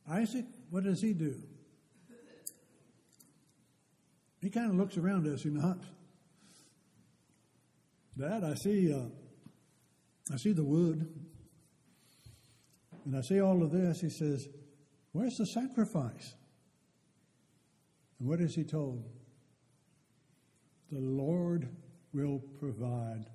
Isaac, 0.09 0.45
what 0.69 0.83
does 0.83 1.01
he 1.01 1.13
do? 1.13 1.41
He 4.47 4.51
kind 4.51 4.69
of 4.69 4.77
looks 4.77 4.95
around, 4.95 5.25
does 5.25 5.43
he 5.43 5.49
not? 5.49 5.79
Dad, 8.17 8.45
I 8.45 8.53
see, 8.53 8.93
uh, 8.93 9.09
I 10.31 10.37
see 10.37 10.53
the 10.53 10.63
wood, 10.63 11.05
and 13.03 13.17
I 13.17 13.19
see 13.19 13.41
all 13.41 13.61
of 13.61 13.73
this. 13.73 13.99
He 13.99 14.09
says, 14.09 14.47
"Where's 15.11 15.35
the 15.35 15.47
sacrifice?" 15.47 16.35
And 18.19 18.29
what 18.29 18.39
is 18.39 18.55
he 18.55 18.63
told? 18.63 19.03
The 20.93 21.01
Lord 21.01 21.67
will 22.13 22.39
provide 22.57 23.25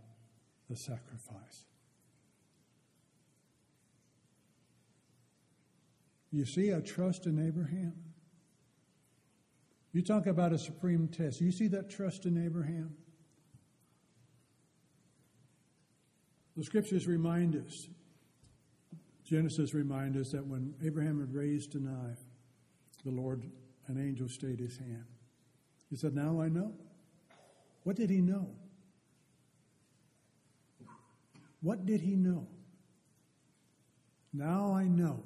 the 0.70 0.76
sacrifice. 0.76 1.66
You 6.30 6.46
see 6.46 6.72
I 6.72 6.80
trust 6.80 7.26
in 7.26 7.38
Abraham? 7.38 8.11
You 9.92 10.02
talk 10.02 10.26
about 10.26 10.52
a 10.52 10.58
supreme 10.58 11.08
test. 11.08 11.40
You 11.40 11.52
see 11.52 11.68
that 11.68 11.90
trust 11.90 12.24
in 12.24 12.42
Abraham? 12.42 12.96
The 16.56 16.64
scriptures 16.64 17.06
remind 17.06 17.56
us, 17.56 17.88
Genesis 19.24 19.74
reminds 19.74 20.18
us 20.18 20.32
that 20.32 20.46
when 20.46 20.74
Abraham 20.84 21.20
had 21.20 21.34
raised 21.34 21.74
a 21.74 21.80
knife, 21.80 22.20
the 23.04 23.10
Lord 23.10 23.50
an 23.88 23.98
angel 23.98 24.28
stayed 24.28 24.60
his 24.60 24.76
hand. 24.76 25.04
He 25.90 25.96
said, 25.96 26.14
Now 26.14 26.40
I 26.40 26.48
know. 26.48 26.72
What 27.84 27.96
did 27.96 28.10
he 28.10 28.20
know? 28.20 28.48
What 31.60 31.84
did 31.86 32.00
he 32.00 32.16
know? 32.16 32.48
Now 34.32 34.74
I 34.74 34.84
know. 34.84 35.22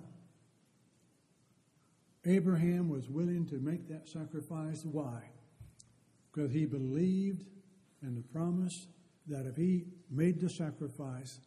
Abraham 2.26 2.88
was 2.88 3.08
willing 3.08 3.46
to 3.46 3.56
make 3.56 3.88
that 3.88 4.08
sacrifice. 4.08 4.84
Why? 4.84 5.22
Because 6.32 6.52
he 6.52 6.66
believed 6.66 7.44
in 8.02 8.14
the 8.14 8.22
promise 8.22 8.86
that 9.28 9.46
if 9.46 9.56
he 9.56 9.84
made 10.10 10.40
the 10.40 10.48
sacrifice, 10.48 11.38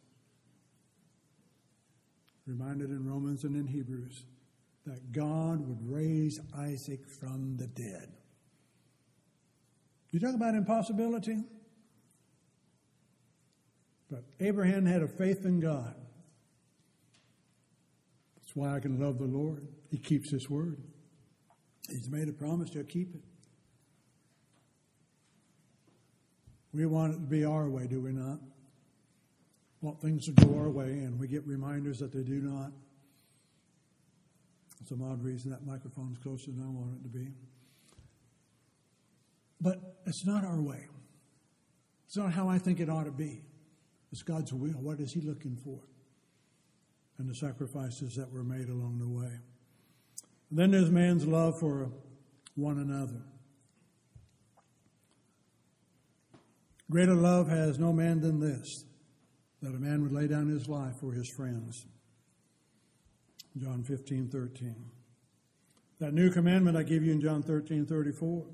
reminded 2.46 2.90
in 2.90 3.06
Romans 3.06 3.44
and 3.44 3.54
in 3.54 3.66
Hebrews, 3.66 4.24
that 4.86 5.12
God 5.12 5.66
would 5.68 5.88
raise 5.88 6.40
Isaac 6.56 7.06
from 7.06 7.56
the 7.56 7.66
dead. 7.66 8.08
You 10.10 10.18
talk 10.18 10.34
about 10.34 10.54
impossibility? 10.54 11.44
But 14.10 14.24
Abraham 14.40 14.86
had 14.86 15.02
a 15.02 15.08
faith 15.08 15.44
in 15.44 15.60
God. 15.60 15.94
That's 18.50 18.56
why 18.56 18.74
I 18.74 18.80
can 18.80 18.98
love 18.98 19.18
the 19.18 19.26
Lord. 19.26 19.68
He 19.92 19.98
keeps 19.98 20.32
His 20.32 20.50
word. 20.50 20.82
He's 21.88 22.10
made 22.10 22.28
a 22.28 22.32
promise, 22.32 22.70
to 22.70 22.82
keep 22.82 23.14
it. 23.14 23.22
We 26.74 26.84
want 26.84 27.12
it 27.12 27.18
to 27.18 27.20
be 27.20 27.44
our 27.44 27.68
way, 27.68 27.86
do 27.86 28.00
we 28.00 28.10
not? 28.10 28.40
Want 29.82 30.00
things 30.00 30.26
to 30.26 30.32
go 30.32 30.58
our 30.58 30.68
way, 30.68 30.86
and 30.86 31.20
we 31.20 31.28
get 31.28 31.46
reminders 31.46 32.00
that 32.00 32.12
they 32.12 32.24
do 32.24 32.40
not. 32.40 32.72
For 34.80 34.84
some 34.84 35.02
odd 35.02 35.22
reason, 35.22 35.52
that 35.52 35.64
microphone's 35.64 36.18
closer 36.18 36.50
than 36.50 36.64
I 36.64 36.70
want 36.70 36.98
it 36.98 37.02
to 37.04 37.08
be. 37.08 37.28
But 39.60 40.02
it's 40.06 40.26
not 40.26 40.44
our 40.44 40.60
way. 40.60 40.88
It's 42.08 42.16
not 42.16 42.32
how 42.32 42.48
I 42.48 42.58
think 42.58 42.80
it 42.80 42.90
ought 42.90 43.04
to 43.04 43.12
be. 43.12 43.42
It's 44.10 44.24
God's 44.24 44.52
will. 44.52 44.72
What 44.72 44.98
is 44.98 45.12
He 45.12 45.20
looking 45.20 45.56
for? 45.56 45.78
And 47.20 47.28
the 47.28 47.34
sacrifices 47.34 48.16
that 48.16 48.32
were 48.32 48.42
made 48.42 48.70
along 48.70 48.98
the 48.98 49.06
way. 49.06 49.30
And 50.48 50.58
then 50.58 50.70
there's 50.70 50.90
man's 50.90 51.26
love 51.26 51.60
for 51.60 51.90
one 52.54 52.78
another. 52.78 53.20
Greater 56.90 57.14
love 57.14 57.46
has 57.46 57.78
no 57.78 57.92
man 57.92 58.22
than 58.22 58.40
this, 58.40 58.86
that 59.60 59.74
a 59.74 59.78
man 59.78 60.02
would 60.02 60.12
lay 60.12 60.28
down 60.28 60.48
his 60.48 60.66
life 60.66 60.96
for 60.98 61.12
his 61.12 61.28
friends. 61.36 61.84
John 63.58 63.84
15, 63.84 64.30
13. 64.30 64.74
That 65.98 66.14
new 66.14 66.30
commandment 66.30 66.78
I 66.78 66.84
give 66.84 67.04
you 67.04 67.12
in 67.12 67.20
John 67.20 67.42
13, 67.42 67.84
34, 67.84 68.46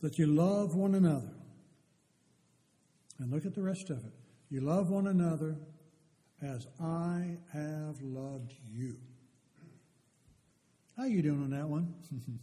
that 0.00 0.16
you 0.16 0.28
love 0.28 0.76
one 0.76 0.94
another. 0.94 1.34
And 3.18 3.32
look 3.32 3.44
at 3.44 3.56
the 3.56 3.62
rest 3.62 3.90
of 3.90 3.98
it. 3.98 4.12
You 4.48 4.60
love 4.60 4.90
one 4.90 5.08
another 5.08 5.56
as 6.42 6.66
I 6.80 7.38
have 7.52 8.00
loved 8.02 8.54
you. 8.70 8.96
How 10.96 11.04
are 11.04 11.08
you 11.08 11.22
doing 11.22 11.42
on 11.42 11.50
that 11.50 11.68
one? 11.68 11.94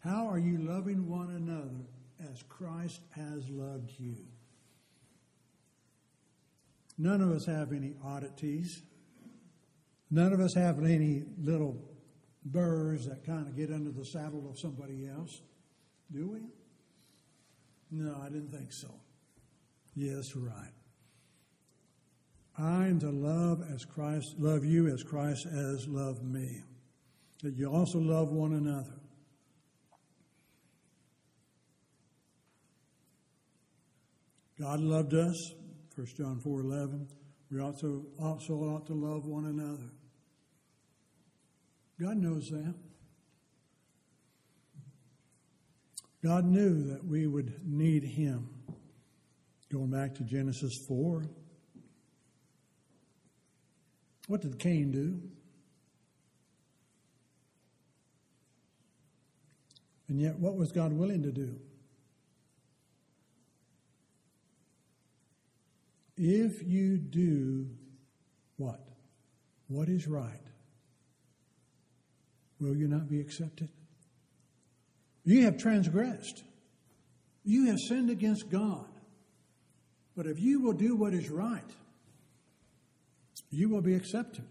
How 0.00 0.28
are 0.28 0.38
you 0.38 0.58
loving 0.58 1.08
one 1.08 1.30
another 1.30 2.30
as 2.30 2.42
Christ 2.48 3.02
has 3.10 3.48
loved 3.50 3.92
you? 3.98 4.16
None 6.96 7.20
of 7.20 7.30
us 7.30 7.46
have 7.46 7.72
any 7.72 7.94
oddities. 8.04 8.82
None 10.10 10.32
of 10.32 10.40
us 10.40 10.54
have 10.54 10.78
any 10.82 11.24
little 11.38 11.76
burrs 12.44 13.06
that 13.06 13.24
kind 13.24 13.46
of 13.46 13.56
get 13.56 13.70
under 13.70 13.90
the 13.90 14.04
saddle 14.04 14.48
of 14.48 14.58
somebody 14.58 15.06
else, 15.06 15.40
do 16.12 16.28
we? 16.28 16.40
No, 17.90 18.20
I 18.22 18.28
didn't 18.28 18.50
think 18.50 18.72
so. 18.72 18.88
Yes, 19.94 20.34
right. 20.34 20.72
I 22.60 22.88
am 22.88 23.00
to 23.00 23.10
love 23.10 23.64
as 23.72 23.86
Christ 23.86 24.34
love 24.38 24.64
you 24.64 24.88
as 24.88 25.02
Christ 25.02 25.44
has 25.44 25.88
loved 25.88 26.22
me. 26.22 26.62
That 27.42 27.54
you 27.56 27.72
also 27.72 27.98
love 27.98 28.32
one 28.32 28.52
another. 28.52 29.00
God 34.60 34.80
loved 34.80 35.14
us, 35.14 35.54
1 35.94 36.06
John 36.18 36.38
4 36.38 36.60
11. 36.60 37.08
We 37.50 37.60
also 37.60 38.04
also 38.20 38.54
ought 38.54 38.86
to 38.88 38.94
love 38.94 39.24
one 39.24 39.46
another. 39.46 39.90
God 41.98 42.18
knows 42.18 42.50
that. 42.50 42.74
God 46.22 46.44
knew 46.44 46.84
that 46.92 47.02
we 47.06 47.26
would 47.26 47.66
need 47.66 48.04
Him. 48.04 48.50
Going 49.72 49.90
back 49.90 50.14
to 50.16 50.24
Genesis 50.24 50.76
4. 50.86 51.24
What 54.30 54.42
did 54.42 54.60
Cain 54.60 54.92
do? 54.92 55.20
And 60.06 60.20
yet, 60.20 60.38
what 60.38 60.54
was 60.54 60.70
God 60.70 60.92
willing 60.92 61.24
to 61.24 61.32
do? 61.32 61.56
If 66.16 66.62
you 66.62 66.98
do 66.98 67.70
what? 68.56 68.78
What 69.66 69.88
is 69.88 70.06
right, 70.06 70.46
will 72.60 72.76
you 72.76 72.86
not 72.86 73.08
be 73.08 73.18
accepted? 73.18 73.68
You 75.24 75.42
have 75.46 75.58
transgressed. 75.58 76.44
You 77.42 77.66
have 77.66 77.80
sinned 77.80 78.10
against 78.10 78.48
God. 78.48 78.86
But 80.16 80.28
if 80.28 80.38
you 80.38 80.60
will 80.60 80.74
do 80.74 80.94
what 80.94 81.14
is 81.14 81.28
right, 81.30 81.72
you 83.50 83.68
will 83.68 83.82
be 83.82 83.94
accepted. 83.94 84.44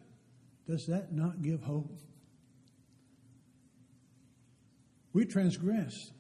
Does 0.68 0.86
that 0.88 1.14
not 1.14 1.42
give 1.42 1.62
hope? 1.62 1.98
We 5.14 5.26
transgress, 5.26 6.12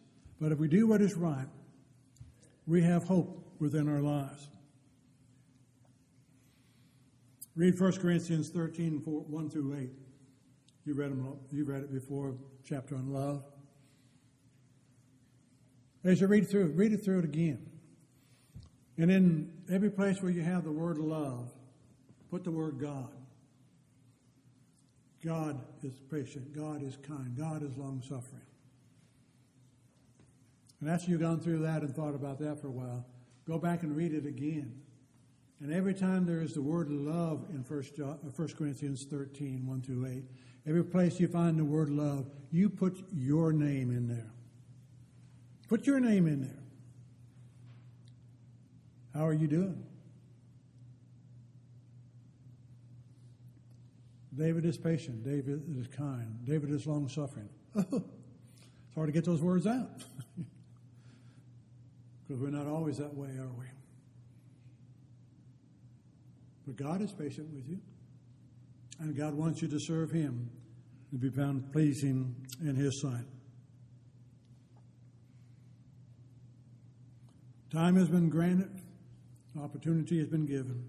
but 0.42 0.52
if 0.52 0.58
we 0.58 0.68
do 0.68 0.88
what 0.88 1.02
is 1.02 1.16
right, 1.16 1.48
we 2.66 2.82
have 2.84 3.04
hope 3.04 3.54
within 3.60 3.88
our 3.88 4.02
lives. 4.02 4.50
Read 7.56 7.80
1 7.80 7.92
Corinthians 8.00 8.50
13, 8.50 9.02
4, 9.02 9.22
1 9.22 9.50
through 9.50 9.76
8. 9.78 9.90
You 10.86 10.94
read, 10.94 11.12
them, 11.12 11.38
you 11.52 11.66
read 11.66 11.84
it 11.84 11.94
before, 11.94 12.36
chapter 12.64 12.96
on 12.96 13.12
love. 13.12 13.44
As 16.04 16.22
you 16.22 16.28
read 16.28 16.50
through 16.50 16.68
read 16.68 16.94
it 16.94 17.04
through 17.04 17.20
it 17.20 17.26
again. 17.26 17.70
And 18.98 19.12
in 19.12 19.52
every 19.70 19.90
place 19.92 20.22
where 20.22 20.32
you 20.32 20.42
have 20.42 20.64
the 20.64 20.72
word 20.72 20.98
love, 20.98 21.52
put 22.30 22.44
the 22.44 22.52
word 22.52 22.80
God. 22.80 23.10
God 25.24 25.60
is 25.84 25.94
patient. 26.10 26.56
God 26.56 26.82
is 26.84 26.98
kind. 26.98 27.36
God 27.38 27.64
is 27.64 27.76
long 27.78 28.02
suffering. 28.02 28.42
And 30.80 30.90
after 30.90 31.12
you've 31.12 31.20
gone 31.20 31.40
through 31.40 31.60
that 31.60 31.82
and 31.82 31.94
thought 31.94 32.16
about 32.16 32.40
that 32.40 32.62
for 32.62 32.68
a 32.68 32.72
while, 32.72 33.06
go 33.46 33.58
back 33.58 33.84
and 33.84 33.96
read 33.96 34.14
it 34.14 34.26
again. 34.26 34.82
And 35.62 35.74
every 35.74 35.94
time 35.94 36.26
there 36.26 36.42
is 36.42 36.54
the 36.54 36.62
word 36.62 36.90
love 36.90 37.48
in 37.50 37.66
1 37.68 37.84
uh, 38.02 38.48
Corinthians 38.58 39.04
13, 39.04 39.68
1 39.68 39.82
through 39.82 40.06
8, 40.06 40.24
every 40.66 40.86
place 40.86 41.20
you 41.20 41.28
find 41.28 41.60
the 41.60 41.66
word 41.66 41.90
love, 41.90 42.30
you 42.50 42.70
put 42.70 43.04
your 43.14 43.52
name 43.52 43.92
in 43.92 44.08
there. 44.08 44.32
Put 45.68 45.86
your 45.86 46.00
name 46.00 46.28
in 46.28 46.42
there. 46.42 46.64
How 49.14 49.28
are 49.28 49.34
you 49.34 49.48
doing? 49.48 49.84
David 54.40 54.66
is 54.66 54.78
patient. 54.78 55.24
David 55.24 55.64
is 55.78 55.88
kind. 55.88 56.40
David 56.46 56.72
is 56.72 56.88
long 56.88 57.10
suffering. 57.10 57.50
it's 57.76 58.96
hard 58.96 59.08
to 59.08 59.12
get 59.12 59.26
those 59.26 59.42
words 59.42 59.68
out. 59.68 59.90
Because 62.28 62.44
we're 62.44 62.52
not 62.52 62.68
always 62.68 63.00
that 63.00 63.16
way, 63.16 63.30
are 63.40 63.52
we? 63.58 63.66
But 66.68 66.76
God 66.76 67.02
is 67.02 67.12
patient 67.12 67.52
with 67.52 67.68
you. 67.68 67.80
And 69.00 69.18
God 69.18 69.34
wants 69.34 69.64
you 69.64 69.68
to 69.68 69.80
serve 69.80 70.12
Him 70.12 70.48
to 71.10 71.18
be 71.18 71.32
found 71.32 71.72
pleasing 71.72 72.36
in 72.62 72.76
His 72.76 73.02
sight. 73.02 73.26
Time 77.72 77.96
has 77.96 78.10
been 78.10 78.30
granted, 78.30 78.80
opportunity 79.60 80.20
has 80.20 80.28
been 80.28 80.46
given. 80.46 80.88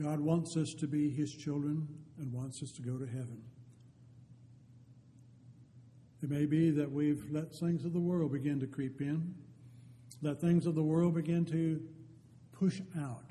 God 0.00 0.20
wants 0.20 0.56
us 0.56 0.72
to 0.74 0.86
be 0.86 1.10
His 1.10 1.34
children 1.34 1.86
and 2.18 2.32
wants 2.32 2.62
us 2.62 2.72
to 2.72 2.82
go 2.82 2.96
to 2.96 3.06
heaven. 3.06 3.42
It 6.22 6.30
may 6.30 6.46
be 6.46 6.70
that 6.70 6.90
we've 6.90 7.24
let 7.30 7.52
things 7.52 7.84
of 7.84 7.92
the 7.92 8.00
world 8.00 8.32
begin 8.32 8.60
to 8.60 8.66
creep 8.66 9.00
in, 9.00 9.34
let 10.22 10.40
things 10.40 10.66
of 10.66 10.74
the 10.74 10.82
world 10.82 11.14
begin 11.14 11.44
to 11.46 11.82
push 12.52 12.80
out 12.98 13.24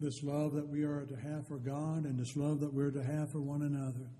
this 0.00 0.22
love 0.22 0.54
that 0.54 0.66
we 0.66 0.82
are 0.82 1.04
to 1.04 1.16
have 1.16 1.46
for 1.46 1.58
God 1.58 2.04
and 2.04 2.18
this 2.18 2.36
love 2.36 2.60
that 2.60 2.72
we're 2.72 2.90
to 2.90 3.02
have 3.02 3.30
for 3.30 3.40
one 3.40 3.62
another. 3.62 4.10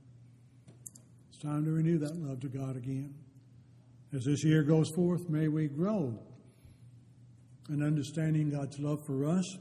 It's 1.30 1.42
time 1.42 1.64
to 1.64 1.70
renew 1.70 1.98
that 1.98 2.16
love 2.16 2.40
to 2.40 2.48
God 2.48 2.76
again. 2.76 3.14
As 4.12 4.24
this 4.24 4.44
year 4.44 4.62
goes 4.62 4.90
forth, 4.90 5.28
may 5.30 5.48
we 5.48 5.68
grow 5.68 6.18
in 7.68 7.82
understanding 7.82 8.50
God's 8.50 8.78
love 8.78 9.06
for 9.06 9.24
us 9.24 9.56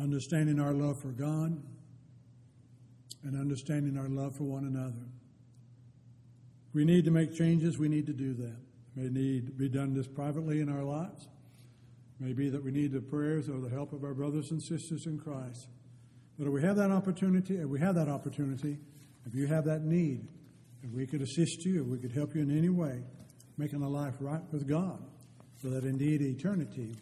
understanding 0.00 0.60
our 0.60 0.72
love 0.72 1.00
for 1.00 1.08
God, 1.08 1.60
and 3.24 3.36
understanding 3.38 3.98
our 3.98 4.08
love 4.08 4.36
for 4.36 4.44
one 4.44 4.64
another. 4.64 5.06
We 6.74 6.84
need 6.84 7.04
to 7.04 7.10
make 7.10 7.34
changes, 7.34 7.78
we 7.78 7.88
need 7.88 8.06
to 8.06 8.12
do 8.12 8.34
that. 8.34 8.56
It 8.96 8.96
may 8.96 9.08
need 9.08 9.46
to 9.46 9.52
be 9.52 9.68
done 9.68 9.94
this 9.94 10.08
privately 10.08 10.60
in 10.60 10.68
our 10.68 10.82
lives. 10.82 11.28
It 12.20 12.26
may 12.26 12.32
be 12.32 12.48
that 12.50 12.62
we 12.62 12.70
need 12.70 12.92
the 12.92 13.00
prayers 13.00 13.48
or 13.48 13.60
the 13.60 13.68
help 13.68 13.92
of 13.92 14.04
our 14.04 14.14
brothers 14.14 14.50
and 14.50 14.62
sisters 14.62 15.06
in 15.06 15.18
Christ. 15.18 15.68
But 16.38 16.46
if 16.46 16.52
we 16.52 16.62
have 16.62 16.76
that 16.76 16.90
opportunity, 16.90 17.56
if 17.56 17.66
we 17.68 17.78
have 17.80 17.94
that 17.94 18.08
opportunity, 18.08 18.78
if 19.26 19.34
you 19.34 19.46
have 19.46 19.64
that 19.66 19.82
need, 19.82 20.26
if 20.82 20.90
we 20.90 21.06
could 21.06 21.22
assist 21.22 21.64
you, 21.64 21.82
if 21.82 21.86
we 21.86 21.98
could 21.98 22.12
help 22.12 22.34
you 22.34 22.42
in 22.42 22.56
any 22.56 22.70
way, 22.70 23.02
making 23.56 23.82
a 23.82 23.88
life 23.88 24.14
right 24.18 24.42
with 24.50 24.66
God, 24.66 24.98
so 25.60 25.68
that 25.68 25.84
indeed 25.84 26.22
eternity 26.22 26.96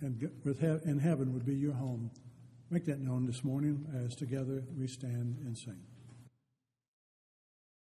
and 0.00 0.30
with 0.44 0.60
in 0.84 0.98
heaven 0.98 1.32
would 1.32 1.44
be 1.44 1.54
your 1.54 1.74
home. 1.74 2.10
Make 2.70 2.84
that 2.86 3.00
known 3.00 3.26
this 3.26 3.42
morning 3.44 3.86
as 4.04 4.14
together 4.14 4.62
we 4.76 4.86
stand 4.86 5.38
and 5.44 5.56
sing. 5.56 5.80